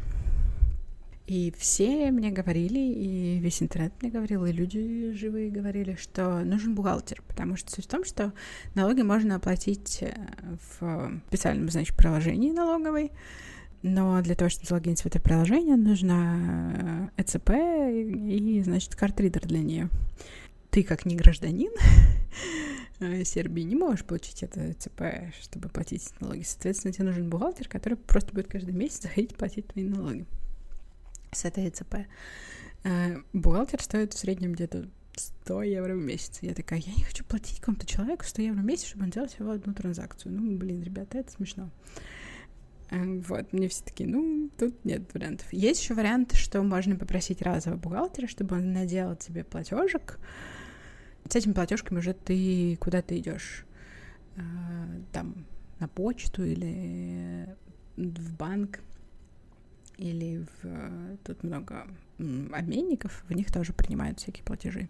И 1.27 1.53
все 1.57 2.09
мне 2.11 2.31
говорили, 2.31 2.79
и 2.79 3.39
весь 3.39 3.61
интернет 3.61 3.91
мне 4.01 4.09
говорил, 4.09 4.45
и 4.45 4.53
люди 4.53 5.11
живые 5.11 5.51
говорили, 5.51 5.97
что 5.99 6.39
нужен 6.45 6.73
бухгалтер, 6.73 7.21
потому 7.27 7.57
что 7.57 7.69
суть 7.69 7.83
в 7.83 7.89
том, 7.89 8.05
что 8.05 8.31
налоги 8.75 9.01
можно 9.01 9.35
оплатить 9.35 9.97
э, 10.03 10.15
в 10.69 11.19
специальном, 11.27 11.69
значит, 11.69 11.97
приложении 11.97 12.53
налоговой, 12.53 13.11
но 13.81 14.21
для 14.21 14.35
того, 14.35 14.49
чтобы 14.49 14.67
залогинить 14.67 15.01
в 15.01 15.05
это 15.05 15.19
приложение, 15.19 15.75
нужно 15.75 17.11
ЭЦП 17.17 17.49
и, 17.49 18.61
значит, 18.63 18.95
картридер 18.95 19.45
для 19.45 19.59
нее. 19.59 19.89
Ты, 20.69 20.83
как 20.83 21.05
не 21.05 21.17
гражданин 21.17 21.71
Сербии, 22.99 23.61
не 23.61 23.75
можешь 23.75 24.03
получить 24.03 24.41
это 24.43 24.71
ЭЦП, 24.71 25.33
чтобы 25.41 25.69
платить 25.69 26.09
налоги. 26.19 26.43
Соответственно, 26.43 26.93
тебе 26.93 27.05
нужен 27.05 27.29
бухгалтер, 27.29 27.67
который 27.67 27.97
просто 27.97 28.33
будет 28.33 28.47
каждый 28.47 28.73
месяц 28.73 29.01
заходить 29.03 29.35
платить 29.35 29.67
твои 29.67 29.85
налоги 29.85 30.25
с 31.31 31.45
этой 31.45 31.69
ЭЦП. 31.69 31.95
Э, 32.83 33.17
бухгалтер 33.33 33.81
стоит 33.81 34.13
в 34.13 34.17
среднем 34.17 34.53
где-то 34.53 34.87
100 35.15 35.63
евро 35.63 35.93
в 35.93 35.97
месяц. 35.97 36.39
Я 36.41 36.53
такая, 36.53 36.79
я 36.79 36.93
не 36.93 37.03
хочу 37.03 37.23
платить 37.23 37.59
какому-то 37.59 37.85
человеку 37.85 38.23
100 38.23 38.41
евро 38.41 38.59
в 38.59 38.65
месяц, 38.65 38.87
чтобы 38.87 39.05
он 39.05 39.11
делал 39.11 39.27
всего 39.27 39.51
одну 39.51 39.73
транзакцию. 39.73 40.33
Ну, 40.33 40.57
блин, 40.57 40.81
ребята, 40.81 41.19
это 41.19 41.31
смешно. 41.31 41.69
Э, 42.89 43.19
вот, 43.27 43.53
мне 43.53 43.67
все 43.67 43.83
таки 43.83 44.05
ну, 44.05 44.49
тут 44.57 44.85
нет 44.85 45.13
вариантов. 45.13 45.51
Есть 45.51 45.81
еще 45.81 45.93
вариант, 45.93 46.33
что 46.33 46.61
можно 46.63 46.95
попросить 46.95 47.41
разового 47.41 47.79
бухгалтера, 47.79 48.27
чтобы 48.27 48.55
он 48.55 48.73
наделал 48.73 49.15
тебе 49.15 49.43
платежек. 49.43 50.19
С 51.29 51.35
этими 51.35 51.53
платежками 51.53 51.99
уже 51.99 52.13
ты 52.13 52.77
куда-то 52.79 53.17
идешь. 53.17 53.65
Э, 54.37 54.41
там, 55.11 55.45
на 55.79 55.87
почту 55.87 56.43
или 56.43 57.55
в 57.95 58.35
банк 58.35 58.79
или 59.97 60.45
в... 60.61 61.17
Тут 61.23 61.43
много 61.43 61.87
обменников, 62.53 63.23
в 63.27 63.33
них 63.33 63.51
тоже 63.51 63.73
принимают 63.73 64.19
всякие 64.19 64.43
платежи. 64.43 64.89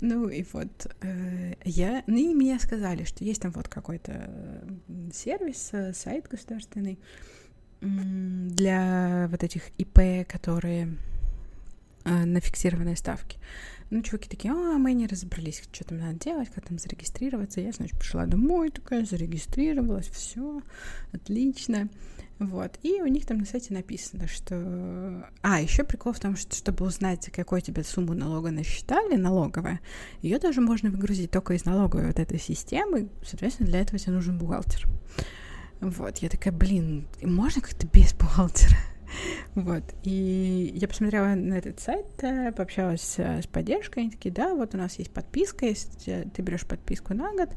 Ну 0.00 0.28
и 0.28 0.44
вот 0.52 0.94
э, 1.02 1.54
я, 1.64 2.04
ну 2.06 2.16
и 2.16 2.34
мне 2.34 2.58
сказали, 2.58 3.04
что 3.04 3.24
есть 3.24 3.42
там 3.42 3.50
вот 3.50 3.68
какой-то 3.68 4.64
сервис, 5.12 5.70
э, 5.72 5.92
сайт 5.92 6.28
государственный 6.28 6.98
для 7.80 9.28
вот 9.30 9.44
этих 9.44 9.70
ИП, 9.78 10.26
которые 10.26 10.96
на 12.04 12.40
фиксированной 12.40 12.96
ставке. 12.96 13.38
Ну, 13.90 14.02
чуваки 14.02 14.28
такие, 14.28 14.52
а, 14.52 14.78
мы 14.78 14.92
не 14.92 15.06
разобрались, 15.06 15.62
что 15.72 15.84
там 15.84 15.98
надо 15.98 16.18
делать, 16.18 16.50
как 16.54 16.66
там 16.66 16.78
зарегистрироваться. 16.78 17.60
Я, 17.60 17.72
значит, 17.72 17.98
пришла 17.98 18.26
домой, 18.26 18.70
такая, 18.70 19.04
зарегистрировалась, 19.04 20.08
все, 20.08 20.62
отлично. 21.12 21.88
Вот. 22.38 22.78
И 22.82 23.00
у 23.02 23.06
них 23.06 23.26
там 23.26 23.38
на 23.38 23.46
сайте 23.46 23.74
написано, 23.74 24.28
что... 24.28 25.28
А, 25.42 25.60
еще 25.60 25.84
прикол 25.84 26.12
в 26.12 26.20
том, 26.20 26.36
что 26.36 26.54
чтобы 26.54 26.86
узнать, 26.86 27.30
какой 27.32 27.62
тебе 27.62 27.82
сумму 27.82 28.14
налога 28.14 28.50
насчитали, 28.50 29.16
налоговая, 29.16 29.80
ее 30.22 30.38
тоже 30.38 30.60
можно 30.60 30.90
выгрузить 30.90 31.30
только 31.30 31.54
из 31.54 31.64
налоговой 31.64 32.06
вот 32.06 32.18
этой 32.18 32.38
системы. 32.38 33.08
Соответственно, 33.24 33.70
для 33.70 33.80
этого 33.80 33.98
тебе 33.98 34.12
нужен 34.12 34.38
бухгалтер. 34.38 34.86
Вот. 35.80 36.18
Я 36.18 36.28
такая, 36.28 36.52
блин, 36.52 37.08
можно 37.22 37.60
как-то 37.62 37.86
без 37.86 38.12
бухгалтера? 38.12 38.76
Вот, 39.54 39.82
и 40.04 40.72
я 40.74 40.86
посмотрела 40.86 41.34
на 41.34 41.54
этот 41.54 41.80
сайт, 41.80 42.06
э, 42.22 42.52
пообщалась 42.52 43.14
э, 43.18 43.42
с 43.42 43.46
поддержкой, 43.46 44.00
они 44.00 44.10
такие, 44.10 44.32
да, 44.32 44.54
вот 44.54 44.74
у 44.74 44.78
нас 44.78 44.98
есть 44.98 45.10
подписка, 45.10 45.66
если 45.66 46.28
ты 46.32 46.42
берешь 46.42 46.64
подписку 46.64 47.14
на 47.14 47.32
год, 47.32 47.50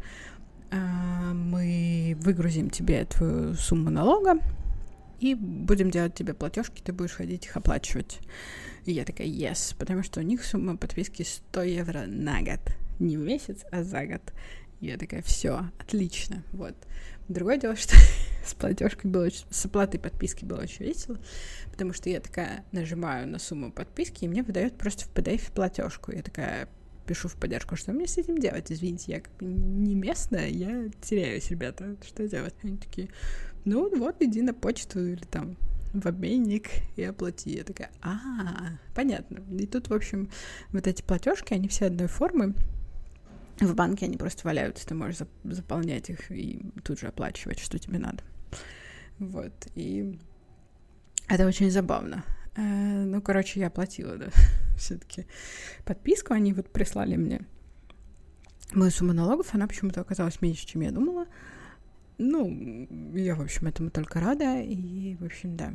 а, 0.72 1.34
мы 1.34 2.18
выгрузим 2.22 2.70
тебе 2.70 3.06
твою 3.06 3.54
сумму 3.54 3.90
налога, 3.90 4.40
и 5.20 5.36
будем 5.36 5.92
делать 5.92 6.16
тебе 6.16 6.34
платежки, 6.34 6.82
ты 6.82 6.94
будешь 6.94 7.12
ходить 7.12 7.46
их 7.46 7.56
оплачивать. 7.56 8.20
И 8.86 8.92
я 8.92 9.06
такая, 9.06 9.28
yes, 9.28 9.76
потому 9.78 10.02
что 10.02 10.20
у 10.20 10.24
них 10.24 10.44
сумма 10.44 10.78
подписки 10.78 11.22
100 11.22 11.62
евро 11.62 12.04
на 12.08 12.42
год. 12.42 12.60
Не 13.00 13.18
в 13.18 13.20
месяц, 13.20 13.64
а 13.72 13.84
за 13.84 14.06
год. 14.06 14.34
Я 14.80 14.98
такая, 14.98 15.22
все, 15.22 15.66
отлично, 15.80 16.44
вот. 16.54 16.76
Другое 17.32 17.58
дело, 17.58 17.76
что 17.76 17.96
с 18.46 18.54
платежкой 18.54 19.10
было 19.10 19.26
очень, 19.26 19.46
с 19.50 19.66
оплатой 19.66 20.00
подписки 20.00 20.44
было 20.44 20.62
очень 20.62 20.86
весело, 20.86 21.18
потому 21.72 21.94
что 21.94 22.10
я 22.10 22.20
такая 22.20 22.66
нажимаю 22.72 23.28
на 23.28 23.40
сумму 23.40 23.72
подписки, 23.72 24.26
и 24.26 24.28
мне 24.28 24.44
выдает 24.44 24.78
просто 24.78 25.06
в 25.06 25.14
PDF 25.14 25.52
платежку. 25.54 26.12
Я 26.12 26.24
такая 26.24 26.68
пишу 27.08 27.30
в 27.30 27.36
поддержку, 27.36 27.76
что 27.76 27.94
мне 27.94 28.08
с 28.08 28.18
этим 28.18 28.38
делать? 28.38 28.72
Извините, 28.72 29.14
я 29.14 29.22
как 29.22 29.34
бы 29.38 29.46
не 29.46 29.96
местная, 29.96 30.50
я 30.50 30.90
теряюсь, 31.02 31.50
ребята, 31.50 31.96
что 32.06 32.28
делать? 32.28 32.56
Они 32.64 32.78
такие, 32.78 33.10
ну 33.66 33.90
вот, 33.98 34.22
иди 34.22 34.42
на 34.42 34.54
почту 34.54 35.00
или 35.00 35.24
там 35.24 35.56
в 35.94 36.08
обменник 36.08 36.70
и 36.96 37.04
оплати. 37.04 37.56
Я 37.56 37.64
такая, 37.64 37.92
а, 38.02 38.78
понятно. 38.94 39.40
И 39.58 39.68
тут, 39.68 39.90
в 39.90 39.94
общем, 39.94 40.30
вот 40.72 40.88
эти 40.88 41.02
платежки, 41.02 41.54
они 41.54 41.68
все 41.68 41.86
одной 41.86 42.08
формы. 42.08 42.56
В 43.62 43.76
банке 43.76 44.08
они 44.08 44.18
просто 44.18 44.46
валяются, 44.46 44.88
ты 44.88 44.96
можешь 44.96 45.20
заполнять 45.44 46.10
их 46.10 46.32
и 46.32 46.66
тут 46.84 47.00
же 47.00 47.08
оплачивать, 47.08 47.60
что 47.60 47.78
тебе 47.78 48.00
надо. 48.00 48.24
Вот, 49.20 49.54
и 49.76 50.20
это 51.28 51.46
очень 51.46 51.70
забавно. 51.70 52.26
Э, 52.58 53.04
ну, 53.06 53.22
короче, 53.22 53.60
я 53.60 53.68
оплатила, 53.68 54.18
да, 54.18 54.30
все-таки 54.78 55.28
подписку. 55.86 56.34
Они 56.34 56.54
вот 56.54 56.72
прислали 56.72 57.16
мне 57.16 57.46
мою 58.74 58.92
сумму 58.92 59.14
налогов, 59.14 59.54
она 59.54 59.68
почему-то 59.68 60.02
оказалась 60.02 60.42
меньше, 60.42 60.66
чем 60.66 60.82
я 60.82 60.92
думала. 60.92 61.28
Ну, 62.18 62.88
я, 63.14 63.36
в 63.36 63.42
общем, 63.42 63.68
этому 63.68 63.92
только 63.92 64.20
рада. 64.20 64.60
И, 64.60 65.16
в 65.16 65.24
общем, 65.26 65.56
да. 65.56 65.74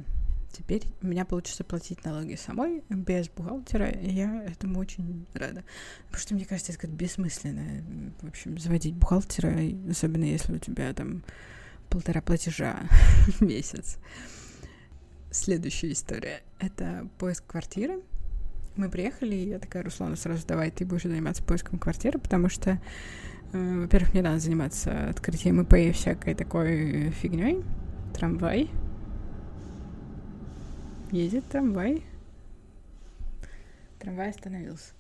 Теперь 0.53 0.85
у 1.03 1.07
меня 1.07 1.25
получится 1.25 1.65
платить 1.65 2.05
налоги 2.05 2.35
самой, 2.35 2.83
без 2.88 3.29
бухгалтера, 3.29 3.88
и 3.88 4.11
я 4.11 4.45
этому 4.45 4.81
очень 4.81 5.26
рада. 5.35 5.65
Потому 6.07 6.21
что, 6.21 6.35
мне 6.35 6.45
кажется, 6.45 6.73
это 6.73 6.81
как 6.81 6.91
бессмысленно, 6.91 8.12
в 8.23 8.29
общем, 8.29 8.59
заводить 8.59 8.95
бухгалтера, 8.95 9.59
особенно 9.91 10.25
если 10.25 10.55
у 10.55 10.59
тебя 10.59 10.93
там 10.95 11.23
полтора 11.91 12.21
платежа 12.21 12.81
в 13.26 13.41
месяц. 13.43 13.99
Следующая 15.31 15.93
история— 15.93 16.41
это 16.59 17.09
поиск 17.19 17.45
квартиры. 17.47 18.00
Мы 18.76 18.91
приехали, 18.91 19.35
и 19.35 19.49
я 19.49 19.59
такая, 19.59 19.83
Руслана, 19.83 20.17
сразу 20.17 20.47
давай, 20.47 20.71
ты 20.71 20.85
будешь 20.85 21.03
заниматься 21.03 21.43
поиском 21.43 21.79
квартиры, 21.79 22.19
потому 22.19 22.49
что 22.49 22.81
Э, 23.53 23.81
во-первых, 23.83 24.12
мне 24.12 24.23
надо 24.23 24.38
заниматься 24.38 25.09
открытием 25.09 25.61
ИП 25.61 25.75
и 25.75 25.93
всякой 25.93 26.35
такой 26.35 27.11
фигней. 27.11 27.62
Трамвай. 28.15 28.71
Едет 31.13 31.45
трамвай. 31.49 32.03
Трамвай 33.99 34.31
остановился. 34.31 34.93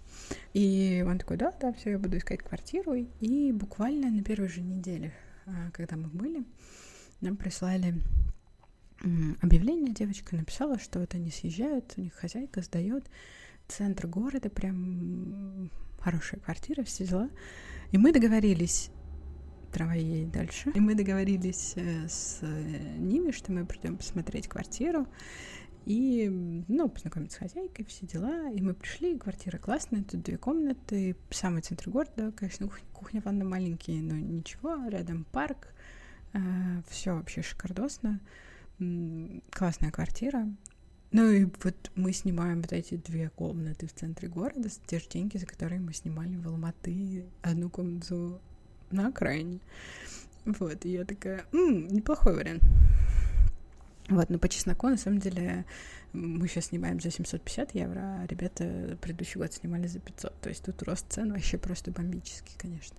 И 0.54 1.04
он 1.06 1.18
такой, 1.18 1.36
да, 1.36 1.52
да, 1.60 1.72
все, 1.72 1.90
я 1.90 1.98
буду 1.98 2.16
искать 2.18 2.42
квартиру. 2.42 2.94
И 3.20 3.52
буквально 3.52 4.10
на 4.10 4.22
первой 4.22 4.48
же 4.48 4.60
неделе, 4.60 5.12
а, 5.46 5.70
когда 5.72 5.96
мы 5.96 6.08
были, 6.08 6.44
нам 7.20 7.36
прислали 7.36 7.94
объявление, 9.42 9.92
девочка 9.92 10.36
написала, 10.36 10.78
что 10.78 11.00
вот 11.00 11.14
они 11.14 11.30
съезжают, 11.30 11.92
у 11.96 12.00
них 12.00 12.14
хозяйка 12.14 12.62
сдает 12.62 13.04
центр 13.68 14.06
города, 14.06 14.48
прям 14.48 15.70
хорошая 16.00 16.40
квартира, 16.40 16.82
все 16.82 17.06
дела. 17.06 17.30
И 17.92 17.98
мы 17.98 18.12
договорились, 18.12 18.90
трава 19.72 19.94
едет 19.94 20.32
дальше, 20.32 20.70
и 20.74 20.80
мы 20.80 20.94
договорились 20.94 21.74
э, 21.76 22.08
с 22.08 22.38
э, 22.42 22.96
ними, 22.98 23.32
что 23.32 23.52
мы 23.52 23.66
придем 23.66 23.96
посмотреть 23.96 24.48
квартиру, 24.48 25.06
и, 25.86 26.28
ну, 26.66 26.88
познакомиться 26.88 27.38
с 27.38 27.40
хозяйкой, 27.40 27.84
все 27.84 28.06
дела. 28.06 28.50
И 28.50 28.60
мы 28.60 28.74
пришли, 28.74 29.16
квартира 29.16 29.56
классная, 29.56 30.02
тут 30.02 30.22
две 30.22 30.36
комнаты, 30.36 31.16
самый 31.30 31.62
центр 31.62 31.88
города, 31.88 32.32
конечно, 32.32 32.66
кухня, 32.66 32.86
кухня 32.92 33.22
ванна 33.24 33.44
маленькие, 33.44 34.02
но 34.02 34.16
ничего, 34.16 34.76
рядом 34.88 35.24
парк, 35.30 35.68
э, 36.32 36.38
все 36.88 37.14
вообще 37.14 37.42
шикардосно, 37.42 38.20
классная 39.50 39.92
квартира. 39.92 40.48
Ну 41.12 41.30
и 41.30 41.44
вот 41.62 41.92
мы 41.94 42.12
снимаем 42.12 42.62
вот 42.62 42.72
эти 42.72 42.96
две 42.96 43.30
комнаты 43.30 43.86
в 43.86 43.94
центре 43.94 44.28
города, 44.28 44.68
те 44.86 44.98
же 44.98 45.08
деньги, 45.08 45.38
за 45.38 45.46
которые 45.46 45.80
мы 45.80 45.94
снимали 45.94 46.34
в 46.34 46.48
Алматы 46.48 47.26
одну 47.42 47.70
комнату 47.70 48.40
на 48.90 49.06
окраине. 49.08 49.60
Вот, 50.44 50.84
и 50.84 50.90
я 50.90 51.04
такая, 51.04 51.44
м-м, 51.52 51.86
неплохой 51.88 52.34
вариант. 52.34 52.62
Вот, 54.08 54.30
но 54.30 54.38
по 54.38 54.48
чесноку, 54.48 54.88
на 54.88 54.96
самом 54.96 55.18
деле, 55.18 55.64
мы 56.12 56.46
сейчас 56.46 56.66
снимаем 56.66 57.00
за 57.00 57.10
750 57.10 57.74
евро, 57.74 58.00
а 58.20 58.26
ребята 58.28 58.96
предыдущий 59.00 59.40
год 59.40 59.52
снимали 59.52 59.88
за 59.88 59.98
500. 59.98 60.40
То 60.40 60.48
есть 60.48 60.64
тут 60.64 60.82
рост 60.84 61.06
цен 61.12 61.32
вообще 61.32 61.58
просто 61.58 61.90
бомбический, 61.90 62.54
конечно. 62.56 62.96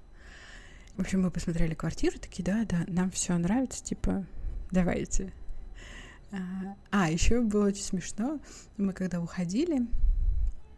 В 0.97 1.01
общем, 1.01 1.21
мы 1.21 1.31
посмотрели 1.31 1.75
квартиру, 1.75 2.17
такие, 2.19 2.43
да, 2.43 2.65
да, 2.65 2.83
нам 2.87 3.11
все 3.11 3.37
нравится, 3.37 3.83
типа, 3.83 4.25
давайте. 4.71 5.31
А, 6.91 7.09
еще 7.09 7.41
было 7.41 7.67
очень 7.67 7.83
смешно. 7.83 8.39
Мы 8.75 8.91
когда 8.91 9.21
уходили, 9.21 9.87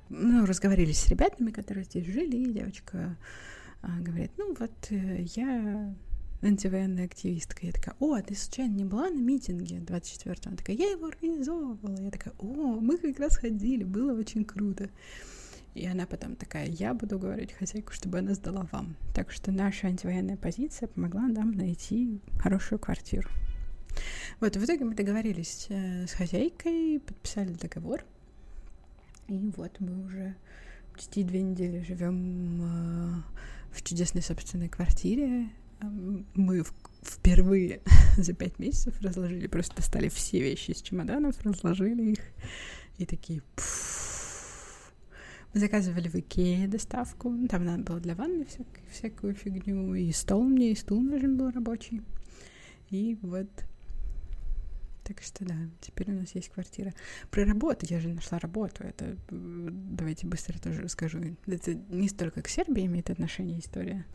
ну, 0.10 0.46
разговаривали 0.46 0.92
с 0.92 1.08
ребятами, 1.08 1.52
которые 1.52 1.86
здесь 1.86 2.06
жили, 2.06 2.36
и 2.36 2.54
девочка 2.54 3.18
а, 3.82 4.00
говорит, 4.00 4.32
ну 4.38 4.54
вот 4.60 4.72
э, 4.90 5.24
я 5.36 5.96
антивоенная 6.42 7.06
активистка. 7.06 7.66
Я 7.66 7.72
такая, 7.72 7.96
о, 8.00 8.14
а 8.14 8.22
ты 8.22 8.36
случайно 8.36 8.76
не 8.76 8.86
была 8.86 9.10
на 9.10 9.20
митинге 9.20 9.78
24-го? 9.78 10.50
Она 10.50 10.58
такая, 10.58 10.76
я 10.76 10.92
его 10.92 11.08
организовывала. 11.08 12.00
Я 12.00 12.12
такая, 12.12 12.34
о, 12.40 12.80
мы 12.80 12.98
как 12.98 13.20
раз 13.20 13.38
ходили, 13.38 13.84
было 13.84 14.18
очень 14.18 14.46
круто. 14.46 14.90
И 15.76 15.86
она 15.86 16.06
потом 16.06 16.36
такая, 16.36 16.68
я 16.68 16.94
буду 16.94 17.20
говорить 17.20 17.54
хозяйку, 17.54 17.94
чтобы 17.94 18.20
она 18.20 18.34
сдала 18.34 18.68
вам. 18.72 18.96
Так 19.14 19.32
что 19.32 19.52
наша 19.52 19.88
антивоенная 19.88 20.38
позиция 20.38 20.88
помогла 20.88 21.28
нам 21.28 21.52
найти 21.52 22.20
хорошую 22.40 22.80
квартиру. 22.80 23.30
Вот, 24.40 24.56
в 24.56 24.64
итоге 24.64 24.86
мы 24.86 24.96
договорились 24.96 25.68
э, 25.70 26.08
с 26.08 26.14
хозяйкой, 26.14 27.00
подписали 27.00 27.54
договор. 27.54 28.04
И 29.28 29.52
вот 29.56 29.80
мы 29.80 30.06
уже 30.06 30.36
почти 30.94 31.24
две 31.24 31.42
недели 31.42 31.82
живем 31.82 32.62
э, 32.62 33.22
в 33.72 33.82
чудесной 33.84 34.22
собственной 34.22 34.70
квартире. 34.70 35.50
Мы 35.82 36.64
впервые 37.04 37.82
за 38.18 38.34
пять 38.34 38.60
месяцев 38.60 39.00
разложили, 39.02 39.48
просто 39.48 39.78
достали 39.78 40.10
все 40.10 40.40
вещи 40.40 40.72
из 40.72 40.82
чемоданов, 40.82 41.40
разложили 41.42 42.12
их 42.12 42.20
и 42.98 43.06
такие... 43.06 43.42
Мы 45.52 45.62
заказывали 45.62 46.08
в 46.08 46.16
Икее 46.16 46.68
доставку, 46.68 47.36
там 47.50 47.66
надо 47.66 47.82
было 47.82 48.00
для 48.00 48.14
ванны 48.14 48.46
всяк, 48.46 48.68
всякую 48.92 49.34
фигню, 49.34 49.96
и 49.96 50.12
стол 50.12 50.44
мне, 50.44 50.72
и 50.72 50.76
стул 50.76 51.02
нужен 51.02 51.38
был 51.38 51.50
рабочий. 51.50 52.04
И 52.92 53.18
вот 53.24 53.50
так 55.10 55.24
что 55.24 55.44
да, 55.44 55.56
теперь 55.82 56.12
у 56.12 56.20
нас 56.20 56.36
есть 56.36 56.50
квартира. 56.50 56.94
Про 57.32 57.44
работу, 57.44 57.88
я 57.90 58.00
же 58.00 58.10
нашла 58.10 58.38
работу, 58.38 58.84
это 58.84 59.18
давайте 59.32 60.28
быстро 60.28 60.60
тоже 60.60 60.84
расскажу. 60.84 61.36
Это 61.48 61.74
не 61.74 62.08
столько 62.08 62.44
к 62.44 62.48
Сербии 62.48 62.86
имеет 62.86 63.10
отношение 63.10 63.58
история. 63.58 64.06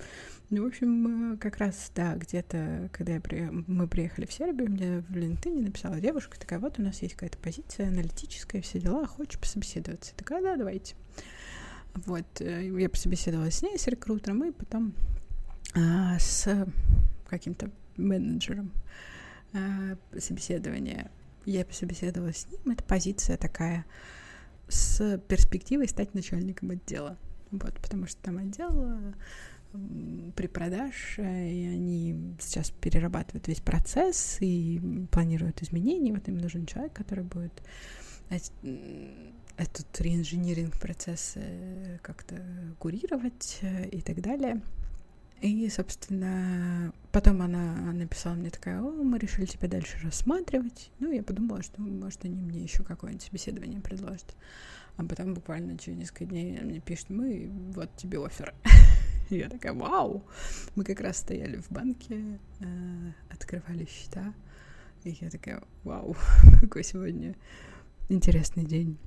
Ну, 0.51 0.63
в 0.63 0.67
общем, 0.69 1.37
как 1.41 1.57
раз, 1.57 1.91
да, 1.97 2.15
где-то, 2.15 2.91
когда 2.93 3.15
я 3.15 3.21
при... 3.21 3.51
мы 3.67 3.89
приехали 3.89 4.25
в 4.25 4.33
Сербию, 4.33 4.71
мне 4.71 5.01
в 5.01 5.17
LinkedIn 5.17 5.63
написала 5.63 5.99
девушка, 5.99 6.39
такая, 6.39 6.61
вот 6.61 6.79
у 6.79 6.83
нас 6.83 7.03
есть 7.03 7.15
какая-то 7.15 7.39
позиция 7.39 7.89
аналитическая, 7.89 8.63
все 8.63 8.79
дела, 8.79 9.05
хочешь 9.05 9.41
пособеседоваться? 9.41 10.15
Такая, 10.15 10.43
да, 10.43 10.57
давайте. 10.57 10.95
Вот, 12.07 12.41
э, 12.41 12.71
я 12.79 12.89
пособеседовалась 12.89 13.57
с 13.57 13.63
ней, 13.63 13.77
с 13.77 13.89
рекрутером, 13.89 14.45
и 14.45 14.53
потом 14.53 14.95
а, 15.75 16.21
с 16.21 16.69
каким-то 17.29 17.73
менеджером 17.97 18.71
э, 18.75 19.14
собеседование. 20.19 21.11
Я 21.45 21.65
пособеседовала 21.65 22.33
с 22.33 22.47
ним. 22.47 22.73
Это 22.73 22.85
позиция 22.85 23.37
такая 23.37 23.85
с 24.69 25.19
перспективой 25.29 25.89
стать 25.89 26.15
начальником 26.15 26.71
отдела. 26.71 27.19
Вот, 27.51 27.75
потому 27.81 28.07
что 28.07 28.21
там 28.23 28.39
отдел 28.39 29.15
при 30.37 30.47
продаж, 30.47 31.15
э, 31.19 31.51
и 31.51 31.67
они 31.67 32.37
сейчас 32.41 32.71
перерабатывают 32.71 33.49
весь 33.49 33.61
процесс 33.61 34.39
и 34.41 34.81
планируют 35.11 35.63
изменения. 35.63 36.13
Вот 36.13 36.29
им 36.29 36.39
нужен 36.39 36.67
человек, 36.67 36.93
который 36.93 37.25
будет 37.25 37.53
этот 38.31 40.01
реинжиниринг 40.01 40.79
процесс 40.81 41.37
как-то 42.03 42.41
курировать 42.79 43.59
э, 43.63 43.89
и 43.89 44.01
так 44.01 44.21
далее. 44.21 44.63
И, 45.41 45.69
собственно, 45.69 46.93
потом 47.13 47.43
она 47.43 47.75
написала 47.93 48.35
мне 48.35 48.51
такая, 48.51 48.81
о, 48.81 48.91
мы 48.91 49.19
решили 49.19 49.45
тебя 49.45 49.69
дальше 49.69 49.99
рассматривать. 50.03 50.91
Ну, 51.01 51.13
я 51.13 51.23
подумала, 51.23 51.63
что, 51.63 51.81
может, 51.83 52.25
они 52.25 52.41
мне 52.41 52.63
еще 52.63 52.83
какое-нибудь 52.83 53.27
собеседование 53.27 53.81
предложат. 53.81 54.35
А 54.97 55.05
потом 55.05 55.35
буквально 55.35 55.77
через 55.77 55.99
несколько 55.99 56.25
дней 56.25 56.59
мне 56.61 56.81
пишут, 56.81 57.11
мы, 57.11 57.51
вот 57.75 57.95
тебе 57.97 58.25
офер. 58.25 58.55
Я 59.31 59.49
такая, 59.49 59.73
вау! 59.73 60.25
Мы 60.77 60.85
как 60.85 61.01
раз 61.01 61.19
стояли 61.19 61.57
в 61.57 61.71
банке, 61.71 62.39
э, 62.61 63.13
открывали 63.31 63.87
счета. 63.87 64.33
И 65.03 65.17
я 65.21 65.31
такая, 65.31 65.63
вау, 65.83 66.17
какой 66.61 66.85
сегодня 66.85 67.35
интересный 68.09 68.65
день 68.65 68.99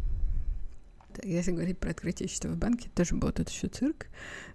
если 1.24 1.52
говорить 1.52 1.80
про 1.80 1.92
открытие 1.92 2.30
счета 2.30 2.50
в 2.50 2.58
банке, 2.58 2.90
тоже 2.96 3.16
был 3.16 3.32
тут 3.32 3.50
еще 3.50 3.68
цирк. 3.68 4.08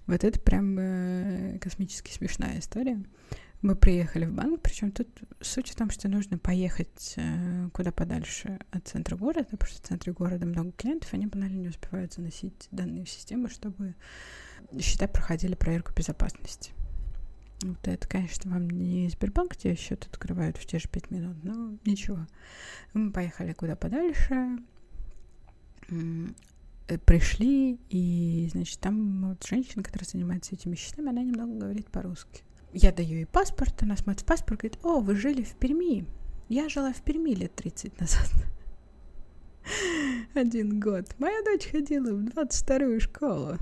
Вот 0.07 0.25
это 0.25 0.41
прям 0.41 0.79
э, 0.79 1.59
космически 1.59 2.13
смешная 2.13 2.59
история. 2.59 3.03
Мы 3.63 3.77
приехали 3.77 4.25
в 4.25 4.33
банк, 4.33 4.61
причем 4.61 4.91
тут 4.91 5.09
суть 5.41 5.71
в 5.71 5.77
том, 5.77 5.89
что 5.91 6.09
нужно 6.09 6.37
поехать 6.37 7.15
э, 7.17 7.69
куда 7.73 7.93
подальше 7.93 8.59
от 8.73 8.89
центра 8.89 9.17
города, 9.17 9.45
потому 9.45 9.71
что 9.71 9.81
в 9.81 9.87
центре 9.87 10.13
города 10.13 10.45
много 10.47 10.73
клиентов, 10.73 11.13
они 11.15 11.27
банально 11.27 11.59
не 11.59 11.69
успевают 11.69 12.13
заносить 12.13 12.67
данные 12.73 13.05
в 13.05 13.09
систему, 13.11 13.49
чтобы 13.49 13.95
счета 14.81 15.07
проходили 15.07 15.55
проверку 15.55 15.93
безопасности. 15.95 16.73
Вот 17.63 17.87
это, 17.87 18.09
конечно, 18.09 18.51
вам 18.51 18.69
не 18.69 19.09
Сбербанк, 19.09 19.57
где 19.57 19.77
счет 19.77 20.09
открывают 20.11 20.57
в 20.57 20.67
те 20.67 20.81
же 20.81 20.89
пять 20.89 21.13
минут, 21.13 21.37
но 21.45 21.79
ничего. 21.85 22.27
Мы 22.93 23.13
поехали 23.13 23.53
куда 23.53 23.77
подальше, 23.77 24.59
пришли, 27.07 27.79
и, 27.91 28.49
значит, 28.53 28.79
там 28.81 29.29
вот 29.29 29.45
женщина, 29.45 29.83
которая 29.83 30.09
занимается 30.09 30.55
этими 30.55 30.75
счетами, 30.75 31.11
она 31.11 31.23
немного 31.23 31.53
говорит 31.55 31.91
по-русски. 31.91 32.43
Я 32.73 32.93
даю 32.93 33.17
ей 33.17 33.27
паспорт, 33.27 33.83
она 33.83 33.97
смотрит 33.97 34.25
паспорт, 34.25 34.61
говорит, 34.61 34.79
о, 34.83 35.01
вы 35.01 35.15
жили 35.15 35.43
в 35.43 35.55
Перми. 35.57 36.07
Я 36.49 36.69
жила 36.69 36.93
в 36.93 37.03
Перми 37.03 37.35
лет 37.35 37.55
30 37.55 38.01
назад. 38.01 38.31
Один 40.35 40.81
год. 40.81 41.07
Моя 41.19 41.43
дочь 41.45 41.71
ходила 41.71 42.15
в 42.15 42.25
22-ю 42.25 43.01
школу. 43.01 43.59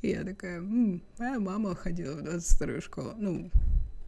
И 0.00 0.08
я 0.08 0.24
такая, 0.24 0.58
М, 0.58 1.02
моя 1.18 1.40
мама 1.40 1.74
ходила 1.74 2.16
в 2.16 2.22
22-ю 2.22 2.80
школу. 2.80 3.14
Ну, 3.16 3.50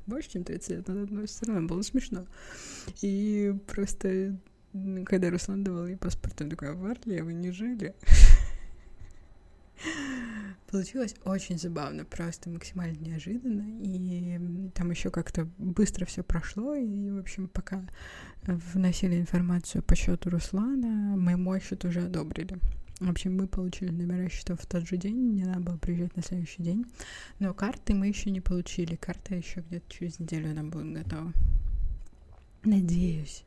больше, 0.07 0.31
чем 0.31 0.45
30 0.45 0.71
лет 0.71 0.89
назад, 0.89 1.11
но 1.11 1.27
все 1.27 1.47
равно 1.47 1.69
было 1.69 1.83
смешно. 1.83 2.27
И 3.03 3.55
просто, 3.67 4.37
когда 5.07 5.31
Руслан 5.31 5.65
давал 5.65 5.87
ей 5.87 5.97
паспорт, 5.97 6.41
он 6.41 6.51
такой, 6.51 6.71
а 6.71 6.75
в 6.75 6.85
Арле 6.85 7.23
вы 7.23 7.33
не 7.33 7.51
жили? 7.51 7.95
Получилось 10.71 11.15
очень 11.25 11.59
забавно, 11.59 12.05
просто 12.05 12.51
максимально 12.51 12.97
неожиданно. 12.97 13.65
И 13.81 14.71
там 14.75 14.91
еще 14.91 15.11
как-то 15.11 15.49
быстро 15.59 16.05
все 16.05 16.25
прошло. 16.25 16.75
И, 16.75 17.11
в 17.11 17.19
общем, 17.19 17.49
пока 17.49 17.87
вносили 18.43 19.21
информацию 19.21 19.83
по 19.83 19.95
счету 19.95 20.31
Руслана, 20.31 21.17
мы 21.17 21.37
мой 21.37 21.61
счет 21.61 21.85
уже 21.85 22.03
одобрили. 22.03 22.59
В 23.01 23.11
общем, 23.11 23.37
мы 23.37 23.47
получили 23.49 23.91
номера 23.91 24.29
счетов 24.29 24.61
в 24.61 24.67
тот 24.67 24.89
же 24.89 24.97
день, 24.97 25.35
не 25.35 25.45
надо 25.45 25.61
было 25.61 25.77
приезжать 25.77 26.17
на 26.17 26.23
следующий 26.23 26.63
день. 26.63 26.87
Но 27.39 27.53
карты 27.53 27.93
мы 27.95 28.07
еще 28.09 28.31
не 28.31 28.41
получили. 28.41 28.97
Карта 28.97 29.35
еще 29.35 29.61
где-то 29.61 29.93
через 29.93 30.19
неделю 30.19 30.55
нам 30.55 30.71
будет 30.71 30.93
готова. 30.93 31.33
Надеюсь. 32.63 33.45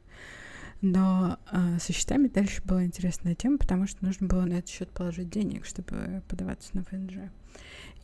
Но 0.82 1.40
э, 1.52 1.80
со 1.80 1.92
счетами 1.92 2.28
дальше 2.28 2.62
была 2.64 2.84
интересная 2.84 3.34
тема, 3.34 3.58
потому 3.58 3.88
что 3.88 4.06
нужно 4.06 4.28
было 4.28 4.46
на 4.46 4.54
этот 4.54 4.70
счет 4.70 4.90
положить 4.90 5.30
денег, 5.30 5.66
чтобы 5.66 6.22
подаваться 6.28 6.76
на 6.76 6.84
ФНЖ. 6.84 7.32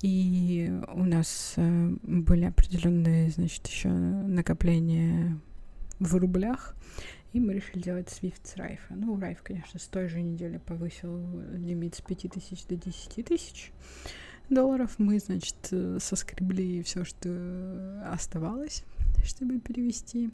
И 0.02 0.74
у 0.94 1.04
нас 1.04 1.54
э, 1.58 1.96
были 2.02 2.46
определенные, 2.46 3.30
значит, 3.30 3.68
еще 3.68 3.90
накопления 3.90 5.40
в 6.00 6.16
рублях, 6.16 6.76
и 7.32 7.40
мы 7.40 7.54
решили 7.54 7.82
делать 7.82 8.08
Swift 8.08 8.42
с 8.44 8.56
Райфа. 8.58 8.96
Ну, 8.96 9.20
Райф, 9.20 9.42
конечно, 9.44 9.80
с 9.80 9.88
той 9.88 10.08
же 10.08 10.22
недели 10.22 10.58
повысил 10.58 11.42
лимит 11.54 11.96
с 11.96 12.02
5 12.02 12.32
тысяч 12.32 12.66
до 12.66 12.76
10 12.76 13.26
тысяч 13.26 13.72
долларов. 14.50 14.96
Мы, 14.98 15.20
значит, 15.20 15.56
соскребли 16.00 16.84
все, 16.84 17.06
что 17.06 18.04
оставалось, 18.12 18.84
чтобы 19.24 19.60
перевести. 19.60 20.32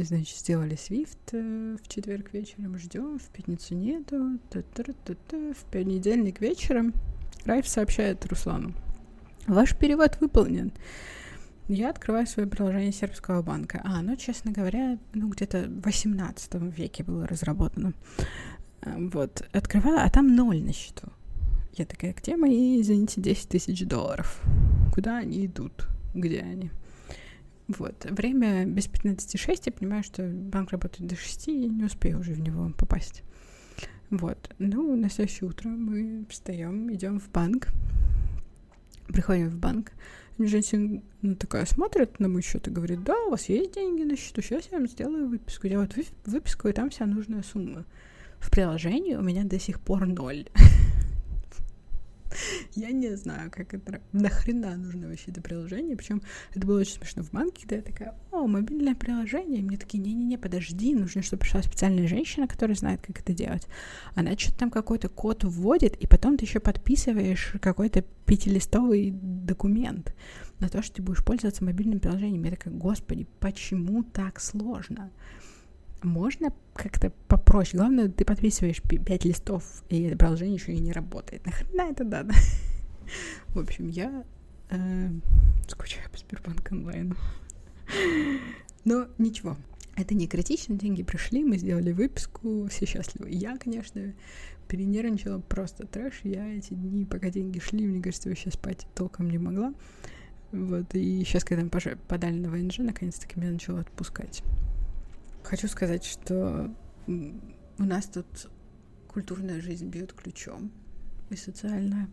Значит, 0.00 0.38
сделали 0.38 0.74
Свифт 0.74 1.18
э, 1.32 1.76
в 1.76 1.86
четверг 1.86 2.32
вечером, 2.32 2.78
ждем, 2.78 3.18
в 3.18 3.28
пятницу 3.28 3.74
нету. 3.74 4.38
В 4.50 5.64
понедельник 5.70 6.40
вечером 6.40 6.94
Райф 7.44 7.68
сообщает 7.68 8.24
Руслану. 8.24 8.72
Ваш 9.46 9.76
перевод 9.76 10.16
выполнен. 10.18 10.72
Я 11.68 11.90
открываю 11.90 12.26
свое 12.26 12.48
приложение 12.48 12.92
сербского 12.92 13.42
банка. 13.42 13.82
А, 13.84 14.00
ну, 14.00 14.16
честно 14.16 14.50
говоря, 14.50 14.98
ну, 15.12 15.28
где-то 15.28 15.64
в 15.68 15.84
18 15.84 16.54
веке 16.74 17.04
было 17.04 17.26
разработано. 17.26 17.92
Э, 18.80 18.94
вот, 18.96 19.46
открываю, 19.52 19.98
а 20.02 20.08
там 20.08 20.34
ноль 20.34 20.62
на 20.62 20.72
счету. 20.72 21.08
Я 21.74 21.84
такая, 21.84 22.14
где 22.14 22.36
мои, 22.36 22.80
извините, 22.80 23.20
10 23.20 23.46
тысяч 23.46 23.86
долларов? 23.86 24.40
Куда 24.94 25.18
они 25.18 25.44
идут? 25.44 25.86
Где 26.14 26.40
они? 26.40 26.70
Вот. 27.78 28.06
Время 28.10 28.66
без 28.66 28.88
15.6, 28.88 29.62
я 29.66 29.72
понимаю, 29.72 30.02
что 30.02 30.22
банк 30.24 30.70
работает 30.70 31.08
до 31.08 31.16
6, 31.16 31.48
и 31.48 31.68
не 31.68 31.84
успею 31.84 32.20
уже 32.20 32.32
в 32.32 32.40
него 32.40 32.70
попасть. 32.76 33.22
Вот. 34.10 34.50
Ну, 34.58 34.94
на 34.96 35.08
следующее 35.08 35.48
утро 35.48 35.68
мы 35.68 36.26
встаем, 36.28 36.92
идем 36.92 37.18
в 37.18 37.30
банк, 37.30 37.68
приходим 39.08 39.48
в 39.48 39.56
банк. 39.56 39.92
Женщина 40.38 41.02
ну, 41.20 41.36
такая 41.36 41.66
смотрит 41.66 42.18
на 42.18 42.28
мой 42.28 42.42
счет 42.42 42.66
и 42.66 42.70
говорит, 42.70 43.04
да, 43.04 43.14
у 43.26 43.30
вас 43.30 43.48
есть 43.48 43.74
деньги 43.74 44.02
на 44.02 44.16
счету, 44.16 44.42
сейчас 44.42 44.68
я 44.70 44.78
вам 44.78 44.88
сделаю 44.88 45.28
выписку. 45.28 45.68
Вот 45.68 45.94
выписку, 46.26 46.68
и 46.68 46.72
там 46.72 46.90
вся 46.90 47.06
нужная 47.06 47.42
сумма. 47.42 47.84
В 48.40 48.50
приложении 48.50 49.14
у 49.14 49.22
меня 49.22 49.44
до 49.44 49.58
сих 49.58 49.80
пор 49.80 50.06
ноль. 50.06 50.46
Я 52.74 52.90
не 52.90 53.16
знаю, 53.16 53.50
как 53.50 53.74
это... 53.74 54.00
Нахрена 54.12 54.76
нужно 54.76 55.08
вообще 55.08 55.30
это 55.30 55.40
приложение? 55.40 55.96
Причем 55.96 56.22
это 56.54 56.66
было 56.66 56.80
очень 56.80 56.94
смешно 56.94 57.22
в 57.22 57.30
банке, 57.30 57.62
когда 57.62 57.76
я 57.76 57.82
такая, 57.82 58.14
о, 58.30 58.46
мобильное 58.46 58.94
приложение. 58.94 59.60
И 59.60 59.62
мне 59.62 59.76
такие, 59.76 59.98
не-не-не, 60.02 60.38
подожди, 60.38 60.94
нужно, 60.94 61.22
чтобы 61.22 61.40
пришла 61.40 61.62
специальная 61.62 62.06
женщина, 62.06 62.46
которая 62.46 62.76
знает, 62.76 63.00
как 63.02 63.20
это 63.20 63.32
делать. 63.32 63.66
Она 64.14 64.36
что-то 64.36 64.58
там 64.58 64.70
какой-то 64.70 65.08
код 65.08 65.44
вводит, 65.44 65.96
и 65.96 66.06
потом 66.06 66.36
ты 66.36 66.44
еще 66.44 66.60
подписываешь 66.60 67.54
какой-то 67.60 68.02
пятилистовый 68.26 69.10
документ 69.12 70.14
на 70.60 70.68
то, 70.68 70.82
что 70.82 70.96
ты 70.96 71.02
будешь 71.02 71.24
пользоваться 71.24 71.64
мобильным 71.64 72.00
приложением. 72.00 72.44
Я 72.44 72.52
такая, 72.52 72.74
господи, 72.74 73.26
почему 73.40 74.02
так 74.02 74.40
сложно? 74.40 75.10
Можно 76.04 76.52
как-то 76.74 77.10
попроще. 77.28 77.78
Главное, 77.78 78.08
ты 78.08 78.24
подписываешь 78.24 78.82
пять 78.82 79.24
листов, 79.24 79.84
и 79.88 80.02
это 80.02 80.16
приложение 80.16 80.56
еще 80.56 80.72
и 80.72 80.78
не 80.78 80.92
работает. 80.92 81.44
Нахрена 81.46 81.90
это 81.90 82.04
надо? 82.04 82.34
В 83.48 83.58
общем, 83.58 83.88
я 83.88 84.24
э, 84.70 85.10
скучаю 85.68 86.10
по 86.10 86.18
Сбербанк 86.18 86.70
онлайн. 86.70 87.16
Но 88.84 89.06
ничего, 89.18 89.56
это 89.96 90.14
не 90.14 90.26
критично, 90.26 90.76
деньги 90.76 91.02
пришли, 91.02 91.44
мы 91.44 91.58
сделали 91.58 91.92
выписку, 91.92 92.66
все 92.68 92.86
счастливы. 92.86 93.30
Я, 93.30 93.58
конечно, 93.58 94.14
перенервничала 94.68 95.38
просто 95.40 95.86
трэш. 95.86 96.20
Я 96.24 96.46
эти 96.46 96.72
дни, 96.72 97.04
пока 97.04 97.28
деньги 97.28 97.58
шли, 97.58 97.86
мне 97.86 98.02
кажется, 98.02 98.28
вообще 98.28 98.50
спать 98.50 98.86
толком 98.94 99.28
не 99.28 99.38
могла. 99.38 99.74
Вот, 100.50 100.94
и 100.94 101.24
сейчас, 101.24 101.44
когда 101.44 101.64
мы 101.64 101.70
подали 102.08 102.38
на 102.38 102.50
ВНЖ, 102.50 102.78
наконец-таки 102.78 103.38
меня 103.38 103.52
начало 103.52 103.80
отпускать. 103.80 104.42
Хочу 105.42 105.68
сказать, 105.68 106.04
что 106.04 106.74
у 107.06 107.84
нас 107.84 108.06
тут 108.06 108.26
культурная 109.08 109.60
жизнь 109.60 109.88
бьет 109.88 110.12
ключом 110.12 110.70
и 111.30 111.36
социальная. 111.36 112.08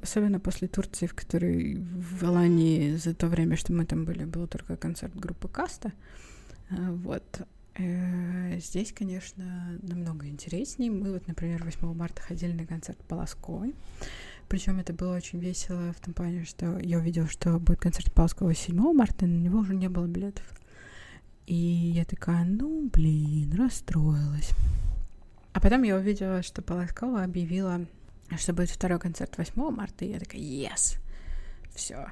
Особенно 0.00 0.38
после 0.38 0.68
Турции, 0.68 1.06
в 1.06 1.14
которой 1.14 1.76
в 1.76 2.24
Алании 2.24 2.96
за 2.96 3.14
то 3.14 3.26
время, 3.26 3.56
что 3.56 3.72
мы 3.72 3.84
там 3.84 4.04
были, 4.04 4.24
был 4.24 4.46
только 4.46 4.76
концерт 4.76 5.14
группы 5.16 5.48
Каста. 5.48 5.92
А, 6.70 6.92
вот. 6.92 7.46
Э, 7.74 8.58
здесь, 8.58 8.92
конечно, 8.92 9.78
намного 9.82 10.26
интереснее. 10.26 10.90
Мы 10.90 11.12
вот, 11.12 11.26
например, 11.28 11.64
8 11.64 11.94
марта 11.94 12.22
ходили 12.22 12.52
на 12.52 12.66
концерт 12.66 12.98
Полосковой. 13.08 13.74
Причем 14.48 14.78
это 14.80 14.92
было 14.92 15.16
очень 15.16 15.38
весело 15.38 15.92
в 15.92 16.00
том 16.00 16.14
плане, 16.14 16.44
что 16.44 16.78
я 16.78 16.98
увидела, 16.98 17.28
что 17.28 17.58
будет 17.58 17.80
концерт 17.80 18.12
Полосковой 18.12 18.54
7 18.54 18.76
марта, 18.92 19.26
на 19.26 19.36
него 19.36 19.60
уже 19.60 19.74
не 19.74 19.88
было 19.88 20.06
билетов. 20.06 20.57
И 21.48 21.54
я 21.54 22.04
такая, 22.04 22.44
ну, 22.44 22.90
блин, 22.92 23.54
расстроилась. 23.54 24.50
А 25.54 25.60
потом 25.60 25.82
я 25.82 25.96
увидела, 25.96 26.42
что 26.42 26.60
Полоскова 26.60 27.24
объявила, 27.24 27.86
что 28.36 28.52
будет 28.52 28.68
второй 28.68 29.00
концерт 29.00 29.38
8 29.38 29.70
марта, 29.70 30.04
и 30.04 30.10
я 30.10 30.18
такая, 30.18 30.42
yes, 30.42 30.98
все, 31.74 32.08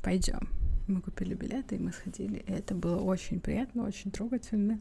пойдем. 0.00 0.48
Мы 0.86 1.00
купили 1.00 1.34
билеты, 1.34 1.74
и 1.74 1.80
мы 1.80 1.90
сходили, 1.90 2.36
и 2.38 2.52
это 2.52 2.76
было 2.76 3.00
очень 3.00 3.40
приятно, 3.40 3.82
очень 3.84 4.12
трогательно. 4.12 4.80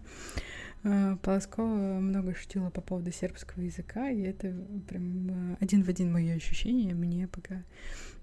А, 0.84 1.18
Полоскова 1.18 2.00
много 2.00 2.36
шутила 2.36 2.70
по 2.70 2.82
поводу 2.82 3.12
сербского 3.12 3.64
языка, 3.64 4.12
и 4.12 4.22
это 4.22 4.54
прям 4.88 5.32
а, 5.32 5.58
один 5.60 5.82
в 5.82 5.90
один 5.90 6.14
мое 6.14 6.36
ощущение. 6.36 6.94
Мне 6.94 7.28
пока... 7.28 7.64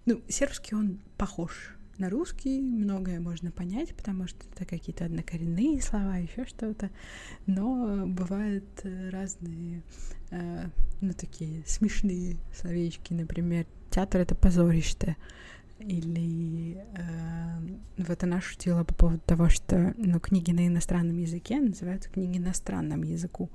Ну, 0.07 0.23
сербский 0.29 0.77
он 0.77 1.01
похож 1.19 1.75
на 1.99 2.11
русский 2.11 2.61
многое 2.61 3.21
можно 3.21 3.51
понять, 3.51 3.95
потому 3.95 4.27
что 4.27 4.39
это 4.53 4.65
какие-то 4.65 5.05
однокоренные 5.05 5.81
слова, 5.81 6.17
еще 6.17 6.45
что-то. 6.45 6.91
Но 7.47 8.07
бывают 8.07 8.65
э, 8.83 9.11
разные, 9.11 9.83
э, 10.31 10.67
ну, 11.01 11.13
такие 11.13 11.63
смешные 11.67 12.37
словечки, 12.55 13.13
например, 13.13 13.67
театр— 13.91 14.21
это 14.23 14.35
позорище. 14.35 15.17
Или 15.79 16.85
э, 16.97 17.59
вот 17.99 18.23
она 18.23 18.41
шутила 18.41 18.85
по 18.85 18.95
поводу 18.95 19.21
того, 19.27 19.49
что 19.49 19.95
ну, 19.97 20.19
книги 20.21 20.53
на 20.53 20.67
иностранном 20.67 21.19
языке 21.19 21.61
называются 21.61 22.11
книги 22.11 22.39
на 22.39 22.55
странном 22.55 23.03
языку. 23.03 23.51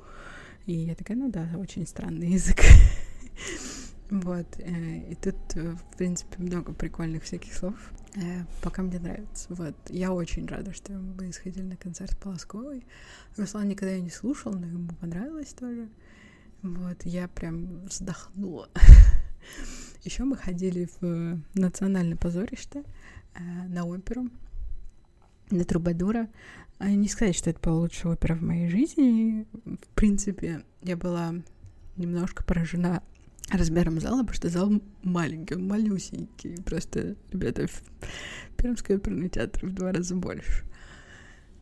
И 0.65 0.73
я 0.73 0.95
такая, 0.95 1.17
ну 1.17 1.29
да, 1.31 1.49
очень 1.57 1.87
странный 1.87 2.31
язык. 2.33 2.59
Вот, 4.09 4.47
э, 4.57 5.11
и 5.11 5.15
тут, 5.15 5.35
э, 5.55 5.75
в 5.75 5.97
принципе, 5.97 6.41
много 6.41 6.73
прикольных 6.73 7.23
всяких 7.23 7.53
слов. 7.53 7.75
Э, 8.15 8.43
пока 8.63 8.81
мне 8.81 8.99
нравится. 8.99 9.53
Вот. 9.53 9.75
Я 9.89 10.11
очень 10.11 10.47
рада, 10.47 10.73
что 10.73 10.93
мы 10.93 11.31
сходили 11.31 11.63
на 11.63 11.77
концерт 11.77 12.17
Полосковой. 12.17 12.85
Руслан 13.37 13.67
никогда 13.67 13.93
ее 13.93 14.01
не 14.01 14.09
слушал, 14.09 14.53
но 14.53 14.65
ему 14.65 14.89
понравилось 14.99 15.53
тоже. 15.53 15.89
Вот, 16.63 17.05
я 17.05 17.27
прям 17.27 17.85
вздохнула. 17.85 18.67
Еще 20.03 20.23
мы 20.23 20.37
ходили 20.37 20.89
в 20.99 21.39
национальное 21.53 22.17
позорище 22.17 22.83
на 23.67 23.85
оперу, 23.85 24.29
на 25.51 25.63
Трубадура. 25.65 26.29
А 26.79 26.89
не 26.89 27.07
сказать, 27.09 27.35
что 27.35 27.49
это 27.51 27.59
была 27.59 27.75
лучшая 27.75 28.13
опера 28.13 28.35
в 28.35 28.41
моей 28.41 28.69
жизни. 28.69 29.45
В 29.63 29.95
принципе, 29.95 30.63
я 30.81 30.97
была 30.97 31.35
немножко 31.95 32.43
поражена 32.43 33.03
размером 33.51 33.99
зала, 33.99 34.19
потому 34.19 34.33
что 34.33 34.49
зал 34.49 34.81
маленький, 35.03 35.55
он 35.55 35.67
малюсенький. 35.67 36.61
Просто, 36.63 37.15
ребята, 37.31 37.67
Пермский 38.57 38.95
оперный 38.95 39.29
театр 39.29 39.65
в 39.65 39.73
два 39.73 39.91
раза 39.91 40.15
больше. 40.15 40.65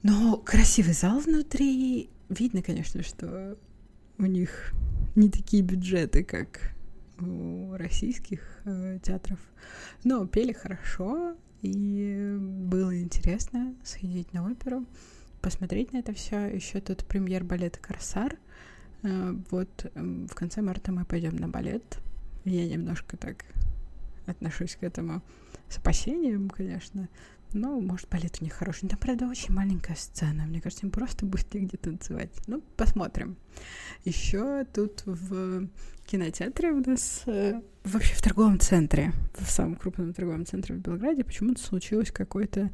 Но 0.03 0.37
красивый 0.37 0.93
зал 0.93 1.19
внутри. 1.19 2.09
Видно, 2.29 2.61
конечно, 2.61 3.03
что 3.03 3.57
у 4.17 4.25
них 4.25 4.73
не 5.15 5.29
такие 5.29 5.63
бюджеты, 5.63 6.23
как 6.23 6.73
у 7.19 7.73
российских 7.75 8.41
э, 8.65 8.99
театров. 9.01 9.39
Но 10.03 10.27
пели 10.27 10.53
хорошо, 10.53 11.35
и 11.61 12.37
было 12.39 12.99
интересно 13.01 13.75
сходить 13.83 14.33
на 14.33 14.45
оперу, 14.49 14.85
посмотреть 15.41 15.93
на 15.93 15.97
это 15.97 16.13
все. 16.13 16.47
Еще 16.47 16.79
тут 16.79 17.05
премьер 17.05 17.43
балета 17.43 17.79
Корсар— 17.79 18.37
вот 19.03 19.91
эм, 19.95 20.27
в 20.27 20.35
конце 20.35 20.61
марта 20.61 20.91
мы 20.91 21.05
пойдем 21.05 21.35
на 21.35 21.47
балет. 21.47 21.99
Я 22.45 22.67
немножко 22.67 23.17
так 23.17 23.45
отношусь 24.25 24.75
к 24.75 24.83
этому 24.83 25.21
с 25.69 25.77
опасением, 25.77 26.49
конечно. 26.49 27.09
Но, 27.53 27.79
может, 27.79 28.09
балет 28.09 28.37
у 28.41 28.43
них 28.43 28.53
хороший. 28.53 28.89
Там, 28.89 28.99
правда, 28.99 29.27
очень 29.27 29.53
маленькая 29.53 29.95
сцена. 29.95 30.43
Мне 30.45 30.59
кажется, 30.59 30.85
им 30.85 30.91
просто 30.91 31.25
будет 31.25 31.53
негде 31.53 31.77
танцевать. 31.77 32.31
Ну, 32.47 32.61
посмотрим. 32.75 33.37
Еще 34.03 34.65
тут 34.65 35.03
в 35.05 35.67
кинотеатре 36.05 36.71
у 36.71 36.83
нас, 36.85 37.23
э, 37.25 37.61
вообще 37.85 38.15
в 38.15 38.21
торговом 38.21 38.59
центре, 38.59 39.13
в 39.33 39.49
самом 39.49 39.75
крупном 39.75 40.13
торговом 40.13 40.45
центре 40.45 40.75
в 40.75 40.79
Белграде, 40.79 41.23
почему-то 41.23 41.61
случилось 41.61 42.11
какой-то 42.11 42.69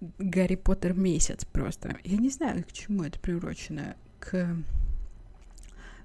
Гарри 0.00 0.56
Поттер 0.56 0.94
месяц 0.94 1.44
просто. 1.44 1.96
Я 2.04 2.16
не 2.16 2.30
знаю, 2.30 2.64
к 2.64 2.72
чему 2.72 3.02
это 3.02 3.18
приурочено. 3.18 3.96
К 4.20 4.56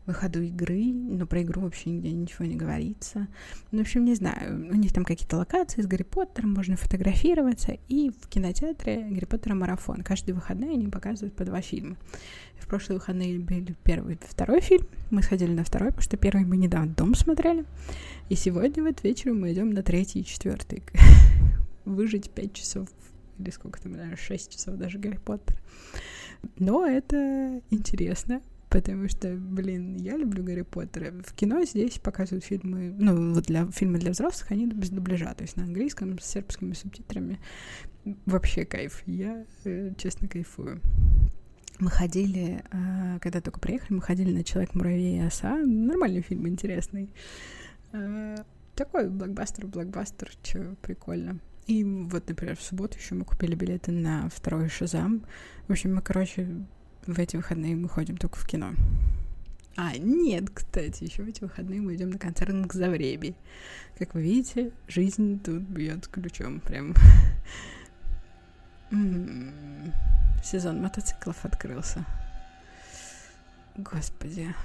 выходу 0.06 0.42
игры, 0.42 0.94
но 0.94 1.26
про 1.26 1.42
игру 1.42 1.62
вообще 1.62 1.90
нигде 1.90 2.12
ничего 2.12 2.46
не 2.46 2.56
говорится. 2.56 3.28
Ну, 3.72 3.80
в 3.80 3.82
общем, 3.82 4.06
не 4.06 4.16
знаю, 4.16 4.70
у 4.72 4.76
них 4.76 4.94
там 4.94 5.04
какие-то 5.04 5.38
локации 5.38 5.82
с 5.82 5.88
Гарри 5.88 6.04
Поттером, 6.04 6.54
можно 6.54 6.76
фотографироваться, 6.76 7.78
и 7.88 8.10
в 8.10 8.28
кинотеатре 8.28 9.08
Гарри 9.10 9.26
Поттера 9.26 9.56
марафон. 9.56 10.02
Каждые 10.02 10.36
выходные 10.36 10.72
они 10.72 10.88
показывают 10.88 11.36
по 11.36 11.44
два 11.44 11.62
фильма. 11.62 11.98
В 12.60 12.68
прошлые 12.68 13.00
выходные 13.00 13.40
были 13.40 13.76
первый 13.84 14.16
и 14.16 14.20
второй 14.22 14.62
фильм, 14.62 14.88
мы 15.12 15.22
сходили 15.22 15.52
на 15.52 15.64
второй, 15.64 15.90
потому 15.90 16.04
что 16.04 16.18
первый 16.18 16.46
мы 16.46 16.58
недавно 16.58 16.94
дом 16.94 17.16
смотрели, 17.16 17.66
и 18.30 18.36
сегодня 18.36 18.84
вот 18.84 19.04
вечером 19.04 19.42
мы 19.42 19.54
идем 19.54 19.72
на 19.72 19.84
третий 19.84 20.22
и 20.22 20.26
четвертый. 20.26 20.84
Выжить 21.86 22.32
пять 22.32 22.54
часов 22.54 22.90
или 23.38 23.50
сколько 23.50 23.82
там, 23.82 23.94
наверное, 23.94 24.18
шесть 24.18 24.52
часов 24.52 24.76
даже 24.76 24.98
Гарри 24.98 25.18
Поттера. 25.18 25.60
Но 26.58 26.86
это 26.86 27.62
интересно, 27.70 28.42
потому 28.76 29.08
что, 29.08 29.34
блин, 29.36 29.96
я 29.96 30.18
люблю 30.18 30.44
Гарри 30.44 30.64
Поттера. 30.64 31.14
В 31.24 31.34
кино 31.34 31.64
здесь 31.64 31.98
показывают 31.98 32.44
фильмы, 32.44 32.94
ну, 33.00 33.34
вот 33.34 33.46
для 33.46 33.66
фильмы 33.68 34.00
для 34.00 34.12
взрослых, 34.12 34.52
они 34.52 34.68
без 34.68 34.90
дубляжа, 34.90 35.34
то 35.34 35.44
есть 35.44 35.56
на 35.56 35.64
английском 35.64 36.20
с 36.20 36.26
сербскими 36.26 36.74
субтитрами. 36.74 37.40
Вообще 38.26 38.66
кайф. 38.66 39.02
Я, 39.06 39.46
э, 39.64 39.94
честно, 39.98 40.28
кайфую. 40.28 40.82
Мы 41.80 41.90
ходили, 41.90 42.64
э, 42.70 43.20
когда 43.22 43.40
только 43.40 43.62
приехали, 43.62 43.94
мы 43.94 44.02
ходили 44.02 44.34
на 44.34 44.44
«Человек-муравей 44.44 45.20
и 45.20 45.26
оса». 45.26 45.56
Нормальный 45.56 46.22
фильм, 46.22 46.46
интересный. 46.46 47.10
Э, 47.94 48.36
такой 48.76 49.10
блокбастер, 49.10 49.68
блокбастер, 49.68 50.32
чё, 50.44 50.76
прикольно. 50.82 51.40
И 51.68 51.86
вот, 51.86 52.28
например, 52.28 52.58
в 52.58 52.62
субботу 52.62 52.98
еще 52.98 53.16
мы 53.16 53.24
купили 53.24 53.56
билеты 53.56 53.94
на 53.94 54.28
второй 54.28 54.68
Шазам. 54.68 55.26
В 55.68 55.72
общем, 55.72 55.96
мы, 55.96 56.02
короче, 56.02 56.66
в 57.06 57.20
эти 57.20 57.36
выходные 57.36 57.76
мы 57.76 57.90
ходим 57.90 58.18
только 58.18 58.38
в 58.38 58.46
кино. 58.46 58.74
А, 59.78 59.98
нет, 59.98 60.50
кстати, 60.54 61.04
еще 61.04 61.24
в 61.24 61.28
эти 61.28 61.44
выходные 61.44 61.82
мы 61.82 61.96
идем 61.96 62.10
на 62.10 62.18
концерт 62.18 62.54
к 62.66 62.74
Завреби. 62.74 63.36
Как 63.98 64.14
вы 64.14 64.22
видите, 64.22 64.72
жизнь 64.88 65.40
тут 65.44 65.64
бьет 65.64 66.08
ключом. 66.08 66.62
Прям 66.62 66.94
сезон 70.44 70.82
мотоциклов 70.82 71.44
открылся. 71.44 72.06
Господи. 73.78 74.56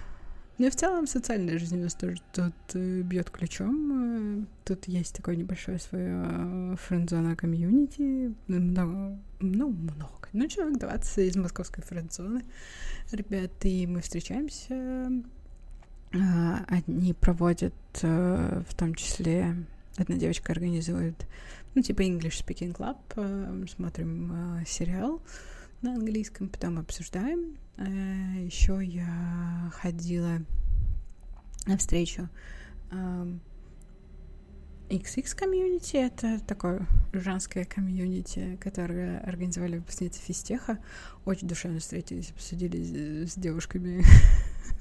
Ну 0.58 0.66
и 0.66 0.70
в 0.70 0.76
целом 0.76 1.06
социальная 1.06 1.58
жизнь 1.58 1.78
у 1.80 1.84
нас 1.84 1.94
тоже 1.94 2.18
тут 2.32 2.54
э, 2.74 3.00
бьет 3.00 3.30
ключом. 3.30 4.42
Э, 4.42 4.44
тут 4.66 4.86
есть 4.86 5.16
такое 5.16 5.34
небольшое 5.34 5.78
свое 5.78 6.22
э, 6.22 6.76
френдзона 6.78 7.34
комьюнити. 7.34 8.34
Много, 8.46 9.18
ну, 9.40 9.70
много. 9.70 10.19
Ну, 10.32 10.46
человек 10.48 10.78
20 10.78 11.18
из 11.18 11.36
московской 11.36 11.82
френдзоны. 11.84 12.44
И 13.62 13.86
мы 13.86 14.00
встречаемся. 14.00 15.12
А, 16.12 16.64
они 16.68 17.14
проводят 17.14 17.74
в 18.02 18.74
том 18.76 18.94
числе... 18.94 19.56
Одна 19.96 20.16
девочка 20.16 20.52
организует, 20.52 21.26
ну, 21.74 21.82
типа 21.82 22.02
English 22.02 22.42
Speaking 22.42 22.74
Club. 22.74 22.96
Мы 23.52 23.68
смотрим 23.68 24.64
сериал 24.64 25.20
на 25.82 25.94
английском, 25.94 26.48
потом 26.48 26.78
обсуждаем. 26.78 27.58
Э, 27.76 28.44
Еще 28.44 28.80
я 28.82 29.70
ходила 29.74 30.38
на 31.66 31.76
встречу 31.76 32.28
XX 34.90 35.36
комьюнити, 35.36 35.96
это 35.96 36.40
такое 36.44 36.84
женское 37.12 37.64
комьюнити, 37.64 38.58
которое 38.60 39.20
организовали 39.20 39.76
выпускницы 39.76 40.20
физтеха. 40.20 40.78
Очень 41.24 41.46
душевно 41.46 41.78
встретились, 41.78 42.32
обсудили 42.32 43.24
с 43.24 43.34
девушками 43.36 44.02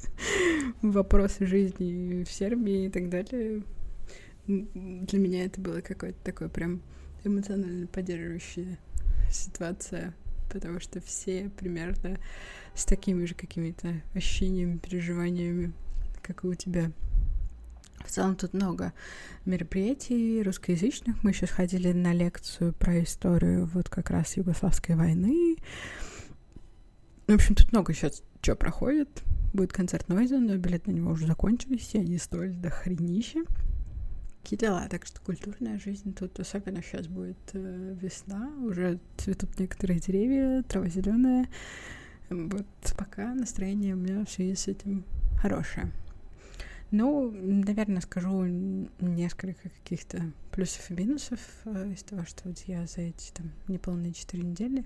вопросы 0.82 1.46
жизни 1.46 2.24
в 2.24 2.32
Сербии 2.32 2.86
и 2.86 2.90
так 2.90 3.10
далее. 3.10 3.62
Для 4.48 5.20
меня 5.20 5.46
это 5.46 5.62
было 5.62 5.82
какое-то 5.82 6.18
такое 6.24 6.50
прям 6.50 6.82
эмоционально 7.24 7.86
поддерживающая 7.86 8.80
ситуация 9.30 10.16
потому 10.52 10.80
что 10.80 11.00
все 11.00 11.52
примерно 11.58 12.18
с 12.74 12.84
такими 12.84 13.26
же 13.26 13.36
какими-то 13.36 14.02
ощущениями, 14.16 14.80
переживаниями, 14.80 15.74
как 16.24 16.44
и 16.44 16.48
у 16.48 16.56
тебя. 16.56 16.92
В 18.06 18.12
целом 18.12 18.36
тут 18.36 18.54
много 18.54 18.94
мероприятий 19.46 20.42
русскоязычных. 20.44 21.24
Мы 21.24 21.34
сейчас 21.34 21.52
ходили 21.52 21.92
на 21.92 22.14
лекцию 22.14 22.74
про 22.74 23.04
историю 23.04 23.70
вот 23.74 23.90
как 23.90 24.10
раз 24.10 24.38
Югославской 24.38 24.96
войны. 24.96 25.58
В 27.28 27.34
общем, 27.34 27.56
тут 27.56 27.72
много 27.72 27.94
сейчас 27.94 28.24
что 28.42 28.56
проходит. 28.56 29.10
Будет 29.54 29.74
концерт 29.74 30.08
Нойза, 30.10 30.40
но 30.40 30.56
билеты 30.56 30.92
на 30.92 30.96
него 30.96 31.12
уже 31.12 31.28
закончились, 31.28 31.94
и 31.94 32.00
они 32.00 32.18
стоили 32.18 32.54
до 32.54 32.70
хренища 32.70 33.44
такие 34.50 34.58
дела. 34.58 34.88
Так 34.90 35.06
что 35.06 35.22
культурная 35.22 35.80
жизнь 35.80 36.14
тут, 36.14 36.40
особенно 36.40 36.82
сейчас 36.82 37.08
будет 37.08 37.38
э, 37.54 37.96
весна, 38.02 38.52
уже 38.64 39.00
цветут 39.18 39.60
некоторые 39.60 40.00
деревья, 40.00 40.64
трава 40.64 40.88
зеленая. 40.88 41.48
Вот 42.30 42.66
пока 42.98 43.34
настроение 43.34 43.94
у 43.94 43.98
меня 43.98 44.26
в 44.26 44.30
связи 44.30 44.56
с 44.56 44.68
этим 44.68 45.06
хорошее. 45.40 45.92
Ну, 46.92 47.30
наверное, 47.32 48.02
скажу 48.02 48.46
несколько 49.00 49.70
каких-то 49.70 50.32
плюсов 50.52 50.90
и 50.90 50.96
минусов 50.96 51.40
э, 51.66 51.92
из 51.94 52.02
того, 52.02 52.26
что 52.26 52.50
вот 52.50 52.58
я 52.66 52.88
за 52.88 53.02
эти 53.02 53.32
там 53.32 53.52
неполные 53.68 54.12
четыре 54.12 54.44
недели. 54.44 54.86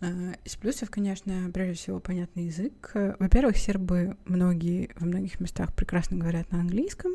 Э, 0.00 0.34
из 0.44 0.56
плюсов, 0.56 0.90
конечно, 0.90 1.50
прежде 1.54 1.74
всего 1.74 2.00
понятный 2.00 2.46
язык. 2.46 2.90
Во-первых, 2.94 3.56
сербы 3.56 4.16
многие 4.24 4.90
во 4.98 5.06
многих 5.06 5.38
местах 5.38 5.72
прекрасно 5.74 6.16
говорят 6.16 6.50
на 6.50 6.60
английском. 6.60 7.12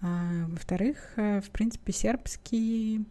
А, 0.00 0.46
во-вторых, 0.48 1.12
э, 1.16 1.40
в 1.40 1.50
принципе, 1.50 1.92
сербский 1.92 3.04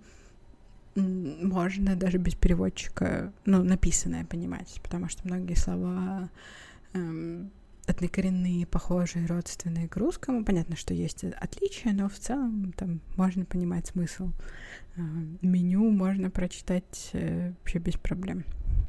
можно 0.95 1.95
даже 1.95 2.17
без 2.17 2.36
переводчика, 2.36 3.32
ну, 3.45 3.63
написанное 3.63 4.25
понимать, 4.25 4.80
потому 4.84 5.08
что 5.08 5.25
многие 5.28 5.54
слова 5.54 6.30
эм, 6.93 7.52
однокоренные, 7.89 8.65
похожие, 8.65 9.25
родственные 9.25 9.88
к 9.88 9.97
русскому. 9.97 10.43
Понятно, 10.43 10.75
что 10.75 10.93
есть 10.93 11.23
отличия, 11.23 11.93
но 11.93 12.10
в 12.10 12.15
целом 12.15 12.73
там 12.75 13.02
можно 13.15 13.45
понимать 13.45 13.88
смысл. 13.88 14.32
Э, 14.95 15.02
меню 15.41 15.89
можно 15.89 16.30
прочитать 16.30 17.10
э, 17.13 17.54
вообще 17.60 17.80
без 17.80 17.95
проблем. 17.95 18.43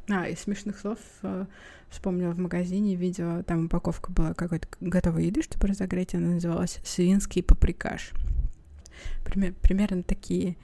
А, 0.09 0.29
из 0.29 0.41
смешных 0.41 0.79
слов 0.79 0.99
э, 1.23 1.47
вспомнила 1.89 2.33
в 2.33 2.39
магазине 2.39 2.97
видео, 2.97 3.43
там 3.43 3.67
упаковка 3.67 4.11
была 4.11 4.35
какой-то 4.35 4.67
готовой 4.81 5.27
еды, 5.27 5.43
чтобы 5.43 5.69
разогреть, 5.69 6.15
она 6.15 6.35
называлась 6.35 6.81
«Свинский 6.85 7.43
паприкаш». 7.43 8.13
Пример, 9.25 9.55
примерно 9.63 10.03
такие, 10.03 10.57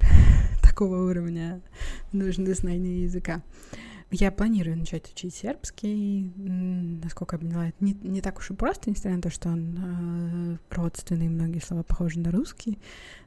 такого 0.62 1.08
уровня 1.08 1.60
нужны 2.12 2.54
знания 2.54 3.02
языка. 3.02 3.42
Я 4.14 4.30
планирую 4.30 4.76
начать 4.76 5.10
учить 5.10 5.34
сербский. 5.34 6.30
Насколько 6.36 7.36
я 7.36 7.40
поняла, 7.40 7.68
это 7.68 7.82
не, 7.82 7.94
не 7.94 8.20
так 8.20 8.38
уж 8.38 8.50
и 8.50 8.54
просто, 8.54 8.90
несмотря 8.90 9.16
на 9.16 9.22
то, 9.22 9.30
что 9.30 9.48
он 9.48 9.78
э, 9.78 10.74
родственный, 10.74 11.28
многие 11.28 11.60
слова 11.60 11.82
похожи 11.82 12.20
на 12.20 12.30
русский, 12.30 12.78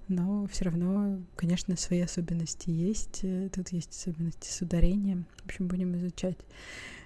но 0.07 0.45
все 0.45 0.65
равно, 0.65 1.19
конечно, 1.35 1.75
свои 1.75 2.01
особенности 2.01 2.69
есть. 2.69 3.25
Тут 3.51 3.69
есть 3.69 3.99
особенности 3.99 4.51
с 4.51 4.61
ударением. 4.61 5.25
В 5.37 5.45
общем, 5.45 5.67
будем 5.67 5.95
изучать. 5.95 6.37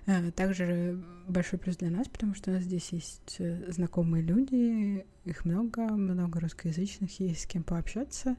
Э, 0.09 0.31
также 0.31 1.01
большой 1.27 1.59
плюс 1.59 1.77
для 1.77 1.89
нас, 1.89 2.07
потому 2.09 2.33
что 2.33 2.51
у 2.51 2.53
нас 2.55 2.63
здесь 2.63 2.89
есть 2.91 3.35
э, 3.39 3.71
знакомые 3.71 4.23
люди, 4.23 5.05
их 5.25 5.45
много, 5.45 5.81
много 5.83 6.39
русскоязычных, 6.39 7.19
есть 7.19 7.41
с 7.41 7.45
кем 7.45 7.63
пообщаться. 7.63 8.35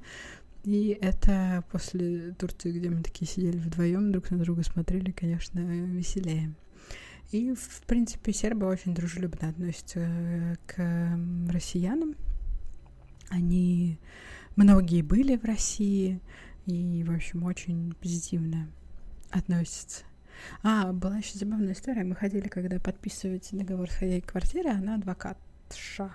И 0.64 0.98
это 1.00 1.64
после 1.70 2.32
Турции, 2.32 2.72
где 2.72 2.90
мы 2.90 3.02
такие 3.02 3.26
сидели 3.26 3.56
вдвоем, 3.56 4.12
друг 4.12 4.30
на 4.30 4.38
друга 4.38 4.62
смотрели, 4.62 5.10
конечно, 5.10 5.60
веселее. 5.60 6.54
И, 7.32 7.54
в 7.54 7.82
принципе, 7.86 8.32
сербы 8.32 8.66
очень 8.66 8.92
дружелюбно 8.92 9.48
относятся 9.48 10.00
э, 10.00 10.56
к 10.66 11.18
россиянам. 11.50 12.16
Они 13.28 13.98
многие 14.56 15.02
были 15.02 15.36
в 15.36 15.44
России 15.44 16.20
и, 16.66 17.04
в 17.04 17.14
общем, 17.14 17.44
очень 17.44 17.94
позитивно 18.00 18.68
относятся. 19.30 20.04
А, 20.62 20.92
была 20.92 21.18
еще 21.18 21.38
забавная 21.38 21.72
история. 21.72 22.02
Мы 22.02 22.16
ходили, 22.16 22.48
когда 22.48 22.80
подписывать 22.80 23.48
договор 23.52 23.90
с 23.90 23.94
хозяйкой 23.94 24.28
квартиры, 24.28 24.70
она 24.70 24.96
адвокатша. 24.96 26.12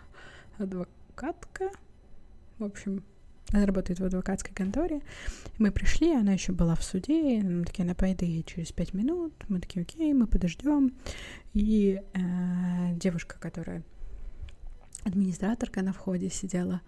Адвокатка. 0.58 1.72
В 2.58 2.64
общем, 2.66 3.04
она 3.52 3.66
работает 3.66 4.00
в 4.00 4.06
адвокатской 4.06 4.54
конторе. 4.54 5.02
Мы 5.58 5.72
пришли, 5.72 6.14
она 6.14 6.34
еще 6.34 6.52
была 6.52 6.76
в 6.76 6.84
суде, 6.84 7.42
мы 7.42 7.64
такие, 7.64 7.84
она 7.84 7.94
поедет 7.94 8.46
через 8.48 8.72
пять 8.72 8.94
минут. 8.94 9.34
Мы 9.48 9.60
такие, 9.60 9.84
окей, 9.84 10.14
мы 10.14 10.28
подождем. 10.28 10.94
И 11.54 12.02
э, 12.14 12.94
девушка, 12.96 13.38
которая 13.40 13.84
администраторка 15.04 15.82
на 15.84 15.94
входе 15.94 16.30
сидела, 16.30 16.82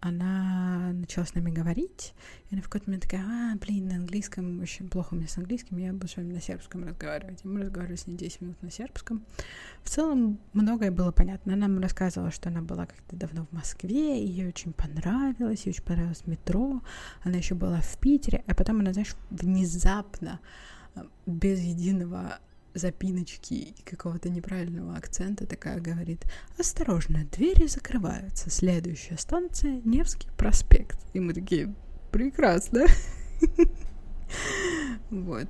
она 0.00 0.92
начала 0.92 1.26
с 1.26 1.34
нами 1.34 1.50
говорить, 1.50 2.14
и 2.48 2.54
она 2.54 2.62
в 2.62 2.64
какой-то 2.64 2.86
момент 2.86 3.02
такая, 3.04 3.22
а, 3.22 3.56
блин, 3.56 3.88
на 3.88 3.96
английском, 3.96 4.60
очень 4.60 4.88
плохо 4.88 5.14
у 5.14 5.16
меня 5.16 5.28
с 5.28 5.36
английским, 5.36 5.76
я 5.76 5.92
буду 5.92 6.08
с 6.08 6.16
вами 6.16 6.32
на 6.32 6.40
сербском 6.40 6.84
разговаривать. 6.84 7.40
И 7.44 7.48
мы 7.48 7.62
разговаривали 7.62 7.96
с 7.96 8.06
ней 8.06 8.16
10 8.16 8.40
минут 8.40 8.62
на 8.62 8.70
сербском. 8.70 9.22
В 9.82 9.90
целом, 9.90 10.38
многое 10.52 10.90
было 10.90 11.12
понятно. 11.12 11.52
Она 11.52 11.68
нам 11.68 11.80
рассказывала, 11.80 12.30
что 12.30 12.48
она 12.48 12.62
была 12.62 12.86
как-то 12.86 13.16
давно 13.16 13.46
в 13.46 13.52
Москве, 13.52 14.22
и 14.22 14.26
ей 14.26 14.48
очень 14.48 14.72
понравилось, 14.72 15.66
ей 15.66 15.72
очень 15.72 15.84
понравилось 15.84 16.26
метро, 16.26 16.82
она 17.22 17.36
еще 17.36 17.54
была 17.54 17.80
в 17.80 17.98
Питере, 17.98 18.42
а 18.46 18.54
потом 18.54 18.80
она, 18.80 18.92
знаешь, 18.92 19.14
внезапно, 19.30 20.40
без 21.26 21.60
единого 21.60 22.38
запиночки 22.74 23.54
и 23.54 23.82
какого-то 23.84 24.28
неправильного 24.28 24.96
акцента 24.96 25.46
такая 25.46 25.80
говорит 25.80 26.24
«Осторожно, 26.58 27.24
двери 27.32 27.66
закрываются, 27.66 28.50
следующая 28.50 29.18
станция— 29.18 29.80
Невский 29.84 30.28
проспект». 30.36 30.98
И 31.12 31.20
мы 31.20 31.34
такие 31.34 31.74
«Прекрасно!» 32.10 32.86
Вот. 35.10 35.48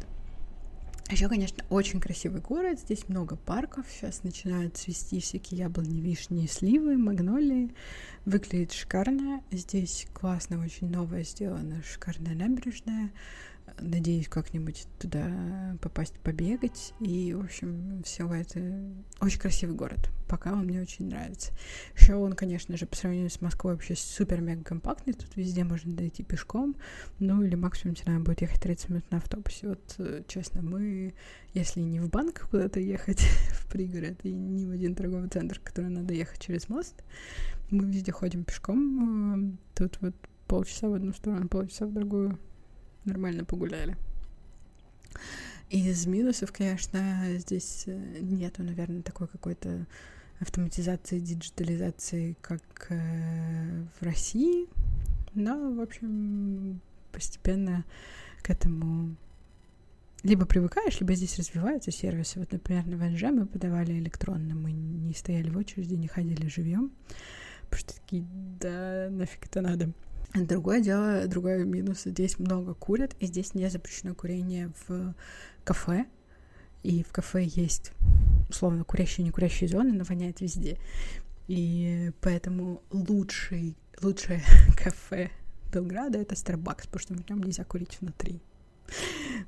Еще, 1.10 1.28
конечно, 1.28 1.64
очень 1.70 2.00
красивый 2.00 2.40
город. 2.40 2.78
Здесь 2.78 3.08
много 3.08 3.34
парков. 3.34 3.84
Сейчас 3.90 4.22
начинают 4.22 4.76
цвести 4.76 5.20
всякие 5.20 5.58
яблони, 5.58 6.00
вишни, 6.00 6.46
сливы, 6.46 6.96
магнолии. 6.96 7.74
Выглядит 8.24 8.70
шикарно. 8.72 9.42
Здесь 9.50 10.06
классно, 10.14 10.62
очень 10.64 10.88
новое 10.88 11.24
сделано. 11.24 11.82
Шикарная 11.82 12.36
набережная. 12.36 13.10
Надеюсь 13.78 14.28
как-нибудь 14.28 14.86
туда 14.98 15.76
попасть, 15.80 16.18
побегать. 16.20 16.94
И, 17.00 17.34
в 17.34 17.44
общем, 17.44 18.02
все 18.04 18.32
это 18.32 18.60
очень 19.20 19.38
красивый 19.38 19.76
город. 19.76 20.10
Пока 20.28 20.52
он 20.52 20.64
мне 20.64 20.80
очень 20.80 21.08
нравится. 21.08 21.52
Еще 21.96 22.14
он, 22.14 22.34
конечно 22.34 22.76
же, 22.76 22.86
по 22.86 22.96
сравнению 22.96 23.30
с 23.30 23.40
Москвой 23.40 23.74
вообще 23.74 23.94
супер-мега 23.96 24.62
компактный. 24.62 25.12
Тут 25.12 25.36
везде 25.36 25.64
можно 25.64 25.92
дойти 25.92 26.22
пешком. 26.22 26.76
Ну, 27.18 27.42
или 27.42 27.54
максимум 27.54 27.94
тебе 27.94 28.12
надо 28.12 28.24
будет 28.24 28.42
ехать 28.42 28.60
30 28.60 28.88
минут 28.90 29.10
на 29.10 29.18
автобусе. 29.18 29.68
Вот, 29.68 29.94
э, 29.98 30.22
честно, 30.26 30.62
мы, 30.62 31.14
если 31.52 31.80
не 31.80 32.00
в 32.00 32.10
банк 32.10 32.48
куда-то 32.50 32.80
ехать 32.80 33.20
в 33.52 33.70
пригород, 33.70 34.18
и 34.24 34.32
не 34.32 34.66
в 34.66 34.70
один 34.70 34.94
торговый 34.94 35.28
центр, 35.28 35.60
который 35.62 35.90
надо 35.90 36.14
ехать 36.14 36.40
через 36.40 36.68
мост, 36.68 37.02
мы 37.70 37.86
везде 37.90 38.12
ходим 38.12 38.44
пешком. 38.44 39.58
Тут 39.74 39.98
вот 40.00 40.14
полчаса 40.46 40.88
в 40.88 40.94
одну 40.94 41.12
сторону, 41.12 41.48
полчаса 41.48 41.86
в 41.86 41.92
другую 41.92 42.38
нормально 43.04 43.44
погуляли. 43.44 43.96
Из 45.70 46.06
минусов, 46.06 46.52
конечно, 46.52 47.38
здесь 47.38 47.84
э, 47.86 48.18
нету, 48.20 48.62
наверное, 48.62 49.02
такой 49.02 49.28
какой-то 49.28 49.86
автоматизации, 50.40 51.20
диджитализации, 51.20 52.36
как 52.40 52.62
э, 52.88 53.84
в 54.00 54.02
России. 54.02 54.66
Но, 55.34 55.72
в 55.72 55.80
общем, 55.80 56.80
постепенно 57.12 57.84
к 58.42 58.50
этому 58.50 59.14
либо 60.22 60.44
привыкаешь, 60.44 61.00
либо 61.00 61.14
здесь 61.14 61.38
развиваются 61.38 61.90
сервисы. 61.90 62.40
Вот, 62.40 62.52
например, 62.52 62.86
на 62.86 62.96
ВНЖ 62.96 63.22
мы 63.22 63.46
подавали 63.46 63.92
электронно, 63.98 64.54
мы 64.54 64.72
не 64.72 65.14
стояли 65.14 65.50
в 65.50 65.56
очереди, 65.56 65.94
не 65.94 66.08
ходили 66.08 66.48
живьем, 66.48 66.92
потому 67.62 67.80
что 67.80 67.94
такие, 67.94 68.26
да, 68.60 69.08
нафиг 69.10 69.46
это 69.46 69.60
надо. 69.60 69.92
Другое 70.34 70.80
дело, 70.80 71.26
другой 71.26 71.64
минус, 71.64 72.02
здесь 72.04 72.38
много 72.38 72.74
курят, 72.74 73.16
и 73.18 73.26
здесь 73.26 73.54
не 73.54 73.68
запрещено 73.68 74.14
курение 74.14 74.72
в 74.86 75.14
кафе, 75.64 76.06
и 76.84 77.02
в 77.02 77.12
кафе 77.12 77.44
есть, 77.44 77.92
условно, 78.48 78.84
курящие 78.84 79.24
и 79.24 79.26
не 79.26 79.32
курящие 79.32 79.68
зоны, 79.68 79.92
но 79.92 80.04
воняет 80.04 80.40
везде. 80.40 80.78
И 81.48 82.12
поэтому 82.20 82.82
лучший, 82.90 83.76
лучшее 84.00 84.42
кафе 84.76 85.30
Белграда— 85.72 86.18
это 86.20 86.36
Starbucks, 86.36 86.84
потому 86.84 87.00
что 87.00 87.14
в 87.14 87.28
нем 87.28 87.42
нельзя 87.42 87.64
курить 87.64 88.00
внутри. 88.00 88.40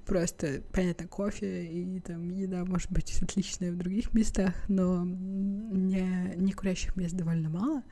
Просто, 0.04 0.62
понятно, 0.72 1.06
кофе 1.06 1.64
и 1.64 2.00
там 2.00 2.28
еда 2.30 2.64
может 2.64 2.90
быть 2.90 3.20
отличная 3.22 3.72
в 3.72 3.76
других 3.76 4.14
местах, 4.14 4.54
но 4.68 5.04
не, 5.04 6.34
не 6.36 6.52
курящих 6.52 6.96
мест 6.96 7.14
довольно 7.14 7.48
мало. 7.48 7.82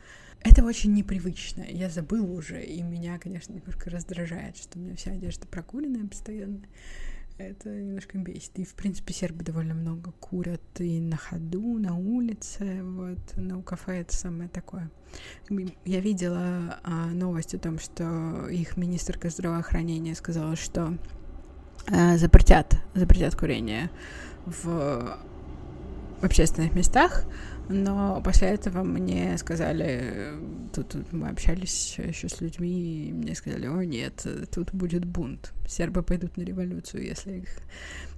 Это 0.42 0.64
очень 0.64 0.94
непривычно. 0.94 1.64
Я 1.68 1.90
забыла 1.90 2.32
уже, 2.32 2.62
и 2.62 2.82
меня, 2.82 3.18
конечно, 3.18 3.52
немножко 3.52 3.90
раздражает, 3.90 4.56
что 4.56 4.78
у 4.78 4.82
меня 4.82 4.96
вся 4.96 5.12
одежда 5.12 5.46
прокуренная 5.46 6.06
постоянно. 6.06 6.62
Это 7.36 7.70
немножко 7.70 8.18
бесит. 8.18 8.58
И, 8.58 8.64
в 8.64 8.74
принципе, 8.74 9.14
сербы 9.14 9.44
довольно 9.44 9.74
много 9.74 10.12
курят 10.12 10.60
и 10.78 11.00
на 11.00 11.16
ходу, 11.16 11.78
на 11.78 11.96
улице, 11.96 12.82
вот. 12.82 13.18
Но 13.36 13.58
у 13.58 13.62
кафе 13.62 14.00
это 14.00 14.14
самое 14.14 14.48
такое. 14.48 14.90
Я 15.84 16.00
видела 16.00 16.78
а, 16.82 17.06
новость 17.06 17.54
о 17.54 17.58
том, 17.58 17.78
что 17.78 18.46
их 18.48 18.76
министрка 18.76 19.30
здравоохранения 19.30 20.14
сказала, 20.14 20.54
что 20.56 20.98
а, 21.86 22.18
запретят, 22.18 22.78
запретят 22.94 23.34
курение 23.36 23.90
в 24.44 25.18
общественных 26.22 26.74
местах, 26.74 27.24
но 27.70 28.20
после 28.20 28.48
этого 28.48 28.82
мне 28.82 29.38
сказали, 29.38 30.32
тут, 30.74 30.88
тут 30.88 31.12
мы 31.12 31.28
общались 31.28 31.96
еще 31.98 32.28
с 32.28 32.40
людьми, 32.40 33.08
и 33.08 33.12
мне 33.12 33.34
сказали, 33.36 33.66
о 33.68 33.82
нет, 33.82 34.26
тут 34.52 34.74
будет 34.74 35.04
бунт. 35.04 35.52
Сербы 35.68 36.02
пойдут 36.02 36.36
на 36.36 36.42
революцию, 36.42 37.04
если 37.04 37.38
их, 37.38 37.48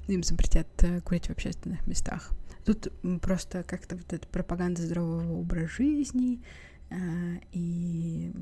им 0.09 0.23
запретят 0.23 0.69
э, 0.83 1.03
курить 1.03 1.27
в 1.27 1.31
общественных 1.31 1.87
местах. 1.87 2.31
Тут 2.65 2.91
просто 3.21 3.63
как-то 3.63 3.97
вот 3.97 4.11
эта 4.13 4.27
пропаганда 4.27 4.81
здорового 4.81 5.35
образа 5.35 5.69
жизни 5.69 6.43
э, 6.89 6.97
и 7.53 8.33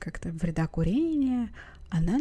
как-то 0.00 0.30
вреда 0.32 0.66
курения, 0.66 1.48
она 1.88 2.18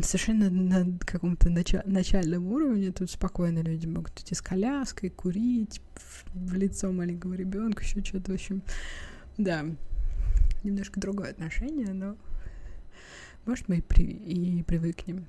совершенно 0.00 0.48
на 0.48 0.98
каком-то 1.00 1.50
нача- 1.50 1.82
начальном 1.84 2.46
уровне. 2.46 2.92
Тут 2.92 3.10
спокойно 3.10 3.60
люди 3.60 3.86
могут 3.86 4.18
идти 4.20 4.34
с 4.34 4.40
коляской, 4.40 5.10
курить 5.10 5.80
в, 5.94 6.54
лицо 6.54 6.90
маленького 6.90 7.34
ребенка, 7.34 7.82
еще 7.82 8.02
что-то, 8.02 8.32
в 8.32 8.34
общем, 8.34 8.62
да, 9.36 9.64
немножко 10.64 10.98
другое 10.98 11.30
отношение, 11.30 11.92
но 11.92 12.16
может 13.44 13.68
мы 13.68 13.78
и, 13.78 13.82
при, 13.82 14.04
и 14.04 14.62
привыкнем. 14.62 15.26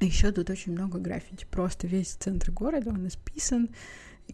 Еще 0.00 0.30
тут 0.30 0.48
очень 0.50 0.72
много 0.72 0.98
граффити. 0.98 1.46
Просто 1.50 1.86
весь 1.86 2.10
центр 2.10 2.52
города, 2.52 2.90
он 2.90 3.08
исписан. 3.08 3.68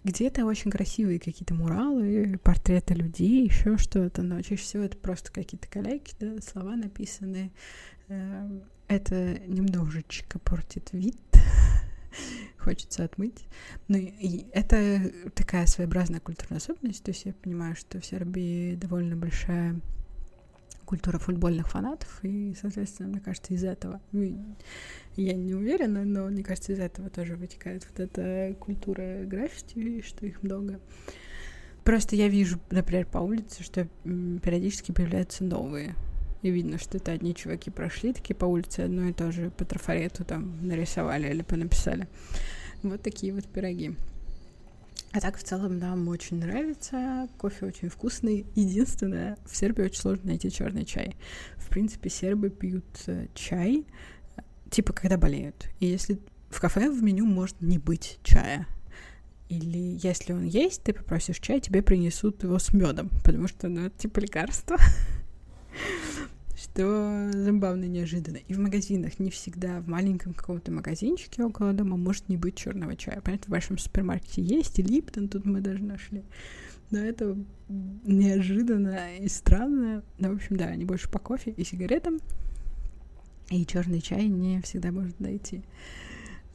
Где-то 0.03 0.45
очень 0.45 0.71
красивые 0.71 1.21
какие-то 1.21 1.55
муралы, 1.55 2.39
портреты 2.43 2.95
людей, 2.95 3.47
еще 3.47 3.79
что-то, 3.79 4.23
но 4.23 4.43
чаще 4.43 4.63
всего 4.63 4.83
это 4.83 4.97
просто 4.99 5.33
какие-то 5.33 5.69
коллеги, 5.69 6.11
да, 6.19 6.41
слова 6.43 6.75
написаны, 6.75 7.37
эм, 7.37 7.53
это 8.09 9.39
немножечко 9.47 10.39
портит 10.39 10.93
вид, 10.93 11.17
хочется 12.59 13.05
отмыть. 13.05 13.47
Ну 13.89 13.99
и 13.99 14.47
это 14.53 15.11
такая 15.35 15.67
своеобразная 15.67 16.21
культурная 16.21 16.59
особенность, 16.59 17.03
то 17.03 17.11
есть 17.11 17.25
я 17.25 17.33
понимаю, 17.35 17.77
что 17.77 18.01
в 18.01 18.05
Сербии 18.07 18.75
довольно 18.77 19.17
большая 19.17 19.81
культура 20.85 21.19
футбольных 21.19 21.71
фанатов, 21.71 22.21
и, 22.23 22.55
соответственно, 22.61 23.09
мне 23.09 23.21
кажется, 23.21 23.55
из 23.55 23.65
этого, 23.65 24.03
ну, 24.13 24.55
я 25.17 25.33
не 25.33 25.55
уверена, 25.55 26.05
но 26.05 26.27
мне 26.27 26.43
кажется, 26.43 26.73
из 26.73 26.79
этого 26.79 27.09
тоже 27.09 27.37
вытекает 27.37 27.87
вот 27.89 28.01
эта 28.01 28.55
культура 28.61 29.25
граффити, 29.25 30.03
что 30.03 30.27
их 30.27 30.43
много. 30.43 30.81
Просто 31.85 32.17
я 32.17 32.29
вижу, 32.29 32.61
например, 32.71 33.07
по 33.07 33.19
улице, 33.19 33.63
что 33.63 33.89
периодически 34.05 34.93
появляются 34.93 35.45
новые 35.45 35.95
и 36.45 36.51
видно, 36.51 36.79
что 36.79 36.99
это 36.99 37.13
одни 37.13 37.35
чуваки 37.35 37.71
прошли 37.71 38.13
такие 38.13 38.35
по 38.35 38.45
улице, 38.45 38.81
одно 38.81 39.09
и 39.09 39.15
то 39.15 39.33
же 39.33 39.51
по 39.51 39.65
трафарету 39.65 40.25
там 40.25 40.67
нарисовали 40.67 41.29
или 41.29 41.41
понаписали. 41.41 42.07
Вот 42.83 43.01
такие 43.01 43.33
вот 43.33 43.47
пироги. 43.47 43.97
А 45.13 45.21
так, 45.21 45.39
в 45.39 45.43
целом, 45.43 45.79
нам 45.79 46.07
очень 46.09 46.39
нравится. 46.39 47.29
Кофе 47.39 47.65
очень 47.67 47.89
вкусный. 47.89 48.45
Единственное, 48.55 49.39
в 49.47 49.57
Сербии 49.57 49.85
очень 49.85 50.01
сложно 50.01 50.27
найти 50.27 50.51
черный 50.51 50.85
чай. 50.85 51.17
В 51.57 51.71
принципе, 51.71 52.11
сербы 52.11 52.51
пьют 52.51 52.85
э, 53.07 53.29
чай, 53.35 53.87
типа, 54.71 54.93
когда 54.93 55.17
болеют. 55.17 55.71
И 55.81 55.87
если 55.87 56.19
в 56.51 56.61
кафе 56.61 56.91
в 56.91 57.03
меню 57.03 57.25
может 57.25 57.63
не 57.63 57.79
быть 57.79 58.19
чая, 58.23 58.67
или 59.49 59.99
если 60.03 60.35
он 60.35 60.45
есть, 60.45 60.83
ты 60.83 60.93
попросишь 60.93 61.39
чай, 61.39 61.61
тебе 61.61 61.81
принесут 61.81 62.43
его 62.43 62.59
с 62.59 62.75
медом, 62.75 63.09
потому 63.25 63.49
что, 63.49 63.69
ну, 63.69 63.87
это 63.87 63.97
типа 63.97 64.19
лекарство. 64.19 64.77
Что 66.65 67.31
забавно 67.33 67.85
и 67.85 67.89
неожиданно. 67.89 68.39
И 68.39 68.55
в 68.55 68.59
магазинах 68.59 69.19
не 69.19 69.31
всегда, 69.31 69.81
в 69.81 69.89
маленьком 69.89 70.33
каком-то 70.33 70.73
магазинчике 70.73 71.45
около 71.45 71.73
дома 71.73 71.97
может 71.97 72.29
не 72.29 72.37
быть 72.37 72.57
черного 72.57 72.97
чая. 72.97 73.21
Понятно, 73.21 73.47
в 73.47 73.51
вашем 73.51 73.79
супермаркете 73.79 74.43
есть, 74.43 74.79
и 74.79 74.83
Липтон 74.83 75.29
тут 75.29 75.45
мы 75.45 75.61
даже 75.61 75.83
нашли. 75.85 76.25
Но 76.91 76.99
это 76.99 77.37
неожиданно 77.69 79.17
и 79.19 79.29
странно. 79.29 80.03
Но, 80.19 80.31
в 80.31 80.37
общем, 80.37 80.57
да, 80.57 80.67
они 80.67 80.85
больше 80.85 81.09
по 81.11 81.19
кофе 81.19 81.51
и 81.51 81.65
сигаретам. 81.65 82.19
И 83.51 83.65
черный 83.67 84.01
чай 84.01 84.27
не 84.27 84.61
всегда 84.63 84.91
может 84.91 85.21
найти. 85.21 85.63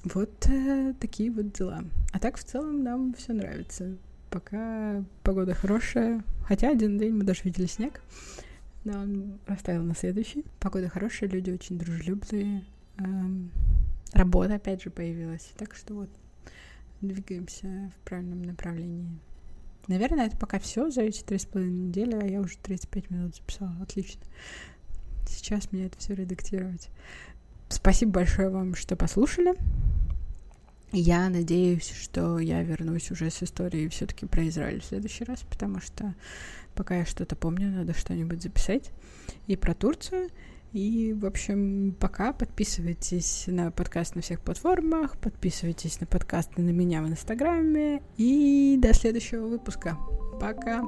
Вот 0.04 0.48
э, 0.48 0.94
такие 1.00 1.32
вот 1.32 1.54
дела. 1.54 1.84
А 2.12 2.20
так 2.20 2.38
в 2.38 2.44
целом 2.44 2.84
нам 2.84 3.14
все 3.14 3.34
нравится. 3.34 3.96
Пока 4.30 5.04
погода 5.24 5.54
хорошая. 5.54 6.24
Хотя 6.48 6.70
один 6.70 6.98
день 6.98 7.14
мы 7.14 7.24
даже 7.24 7.42
видели 7.44 7.68
снег. 7.68 8.02
Да, 8.90 9.02
он 9.02 9.38
оставил 9.46 9.84
на 9.84 9.94
следующий. 9.94 10.44
Погода 10.60 10.90
хорошая, 10.90 11.30
люди 11.30 11.52
очень 11.52 11.78
дружелюбные. 11.78 12.66
Эм, 12.98 13.52
работа, 14.14 14.56
опять 14.56 14.82
же, 14.82 14.90
появилась. 14.90 15.52
Так 15.58 15.76
что 15.76 15.94
вот, 15.94 16.10
двигаемся 17.00 17.92
в 17.96 18.06
правильном 18.08 18.42
направлении. 18.42 19.20
Наверное, 19.88 20.26
это 20.26 20.38
пока 20.38 20.58
все 20.58 20.90
за 20.90 21.04
эти 21.04 21.22
три 21.22 21.38
с 21.38 21.46
половиной 21.46 21.90
недели, 21.90 22.16
а 22.16 22.26
я 22.26 22.42
уже 22.42 22.58
35 22.58 23.12
минут 23.12 23.36
записала. 23.36 23.76
Отлично. 23.80 24.22
Сейчас 25.28 25.72
мне 25.72 25.86
это 25.86 26.00
все 26.00 26.16
редактировать. 26.16 26.90
Спасибо 27.70 28.14
большое 28.14 28.50
вам, 28.50 28.74
что 28.74 28.96
послушали. 28.96 29.54
Я 30.92 31.30
надеюсь, 31.30 31.90
что 31.90 32.40
я 32.40 32.64
вернусь 32.64 33.12
уже 33.12 33.30
с 33.30 33.44
историей 33.44 33.90
все-таки 33.90 34.26
про 34.26 34.48
Израиль 34.48 34.82
в 34.82 34.86
следующий 34.86 35.24
раз, 35.24 35.44
потому 35.50 35.80
что 35.80 36.16
пока 36.74 36.98
я 36.98 37.06
что-то 37.06 37.36
помню, 37.36 37.70
надо 37.70 37.94
что-нибудь 37.94 38.42
записать. 38.42 38.92
И 39.48 39.56
про 39.56 39.74
Турцию. 39.74 40.30
И, 40.72 41.16
в 41.20 41.26
общем, 41.26 41.96
пока 42.00 42.32
подписывайтесь 42.32 43.46
на 43.48 43.72
подкаст 43.72 44.16
на 44.16 44.22
всех 44.22 44.40
платформах, 44.40 45.18
подписывайтесь 45.18 46.00
на 46.00 46.06
подкасты 46.06 46.62
на 46.62 46.70
меня 46.70 47.02
в 47.02 47.08
Инстаграме. 47.08 48.04
И 48.18 48.78
до 48.80 48.94
следующего 48.94 49.48
выпуска. 49.48 49.98
Пока! 50.40 50.84